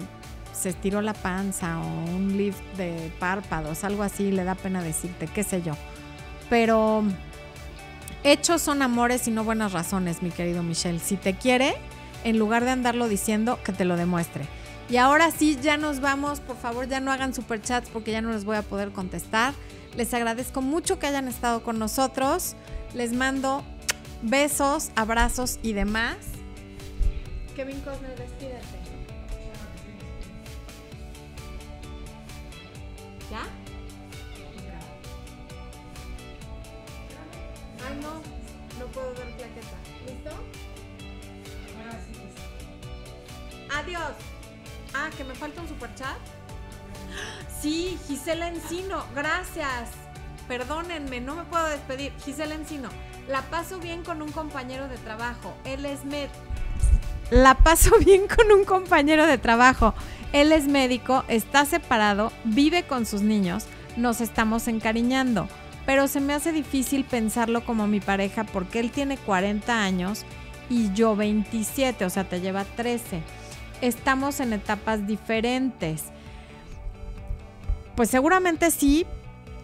[0.53, 4.31] Se estiró la panza o un lift de párpados, algo así.
[4.31, 5.73] Le da pena decirte, qué sé yo.
[6.51, 7.03] Pero
[8.23, 10.99] hechos son amores y no buenas razones, mi querido Michelle.
[10.99, 11.75] Si te quiere,
[12.23, 14.45] en lugar de andarlo diciendo, que te lo demuestre.
[14.91, 16.41] Y ahora sí, ya nos vamos.
[16.41, 19.55] Por favor, ya no hagan superchats porque ya no les voy a poder contestar.
[19.97, 22.57] Les agradezco mucho que hayan estado con nosotros.
[22.93, 23.63] Les mando
[24.23, 26.17] besos, abrazos y demás.
[27.55, 28.59] Kevin Costner, despídete.
[33.31, 33.43] ¿Ya?
[37.87, 38.15] Ay, no.
[38.81, 39.77] No puedo ver plaqueta.
[40.05, 40.31] ¿Listo?
[41.79, 43.77] Ahora sí, pues.
[43.77, 44.30] Adiós.
[44.95, 46.19] Ah, que me falta un superchat.
[47.61, 49.91] Sí, Gisela Encino, gracias.
[50.49, 52.13] Perdónenme, no me puedo despedir.
[52.25, 52.89] Gisela Encino,
[53.29, 55.55] la paso bien con un compañero de trabajo.
[55.65, 56.29] Él es med.
[57.31, 59.95] La paso bien con un compañero de trabajo.
[60.33, 63.67] Él es médico, está separado, vive con sus niños,
[63.97, 65.49] nos estamos encariñando.
[65.87, 70.25] Pero se me hace difícil pensarlo como mi pareja porque él tiene 40 años
[70.69, 73.23] y yo 27, o sea, te lleva 13
[73.81, 76.05] estamos en etapas diferentes.
[77.97, 79.07] Pues seguramente sí,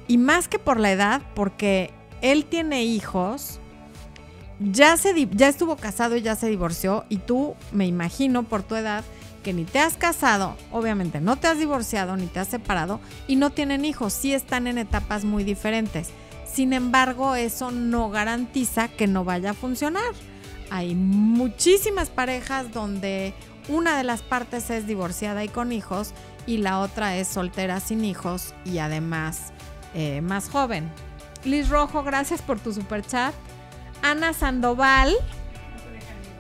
[0.09, 1.91] y más que por la edad, porque
[2.23, 3.61] él tiene hijos,
[4.59, 8.75] ya, se, ya estuvo casado y ya se divorció, y tú, me imagino, por tu
[8.75, 9.05] edad,
[9.43, 13.37] que ni te has casado, obviamente no te has divorciado ni te has separado, y
[13.37, 16.11] no tienen hijos, sí están en etapas muy diferentes.
[16.53, 20.03] Sin embargo, eso no garantiza que no vaya a funcionar.
[20.71, 23.35] Hay muchísimas parejas donde
[23.69, 26.13] una de las partes es divorciada y con hijos
[26.47, 29.53] y la otra es soltera sin hijos y además
[29.95, 30.91] eh, más joven.
[31.45, 33.35] Liz Rojo, gracias por tu super chat.
[34.03, 35.15] Ana Sandoval,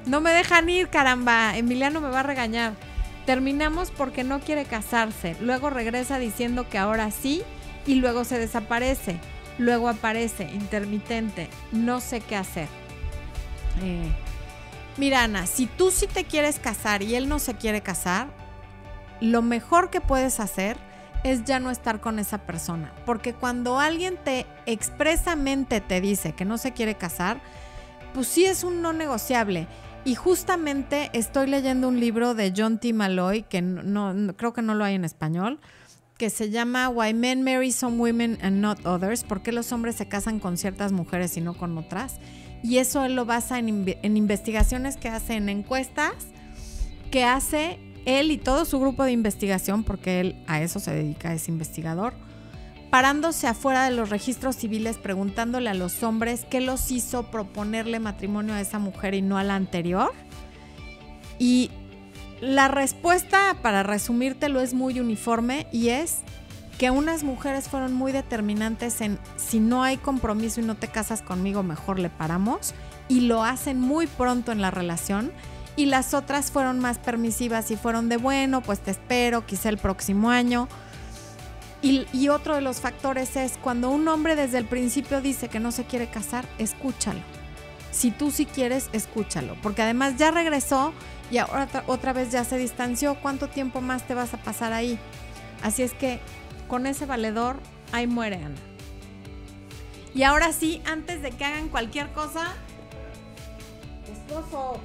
[0.06, 1.56] no me dejan ir, caramba.
[1.56, 2.74] Emiliano me va a regañar.
[3.24, 5.36] Terminamos porque no quiere casarse.
[5.40, 7.42] Luego regresa diciendo que ahora sí
[7.86, 9.18] y luego se desaparece.
[9.58, 11.48] Luego aparece intermitente.
[11.72, 12.68] No sé qué hacer.
[13.82, 14.10] Eh,
[14.98, 18.28] Mira, Ana, si tú sí te quieres casar y él no se quiere casar,
[19.20, 20.78] lo mejor que puedes hacer
[21.22, 22.92] es ya no estar con esa persona.
[23.04, 27.42] Porque cuando alguien te expresamente te dice que no se quiere casar,
[28.14, 29.66] pues sí es un no negociable.
[30.06, 32.94] Y justamente estoy leyendo un libro de John T.
[32.94, 35.58] Malloy, que no, creo que no lo hay en español,
[36.16, 39.96] que se llama Why Men Marry Some Women and Not Others, por qué los hombres
[39.96, 42.18] se casan con ciertas mujeres y no con otras.
[42.66, 46.14] Y eso él lo basa en, inve- en investigaciones que hace en encuestas,
[47.12, 51.32] que hace él y todo su grupo de investigación, porque él a eso se dedica,
[51.32, 52.14] es investigador,
[52.90, 58.54] parándose afuera de los registros civiles preguntándole a los hombres qué los hizo proponerle matrimonio
[58.54, 60.12] a esa mujer y no a la anterior.
[61.38, 61.70] Y
[62.40, 66.18] la respuesta, para resumírtelo, es muy uniforme y es
[66.78, 71.22] que unas mujeres fueron muy determinantes en si no hay compromiso y no te casas
[71.22, 72.74] conmigo, mejor le paramos.
[73.08, 75.32] Y lo hacen muy pronto en la relación.
[75.76, 79.78] Y las otras fueron más permisivas y fueron de, bueno, pues te espero, quizá el
[79.78, 80.68] próximo año.
[81.82, 85.70] Y, otro de los factores es cuando un hombre desde el principio dice que no
[85.70, 87.20] se quiere casar, escúchalo.
[87.92, 89.56] Si tú sí quieres, escúchalo.
[89.62, 90.92] Porque además ya regresó
[91.30, 93.14] y ahora otra vez ya se distanció.
[93.20, 94.98] ¿Cuánto tiempo más te vas a pasar ahí?
[95.62, 96.20] Así es que
[96.68, 97.56] con ese valedor,
[97.92, 98.56] ahí muere Ana.
[100.14, 102.54] Y ahora sí, antes de que hagan cualquier cosa,
[104.10, 104.80] esposo,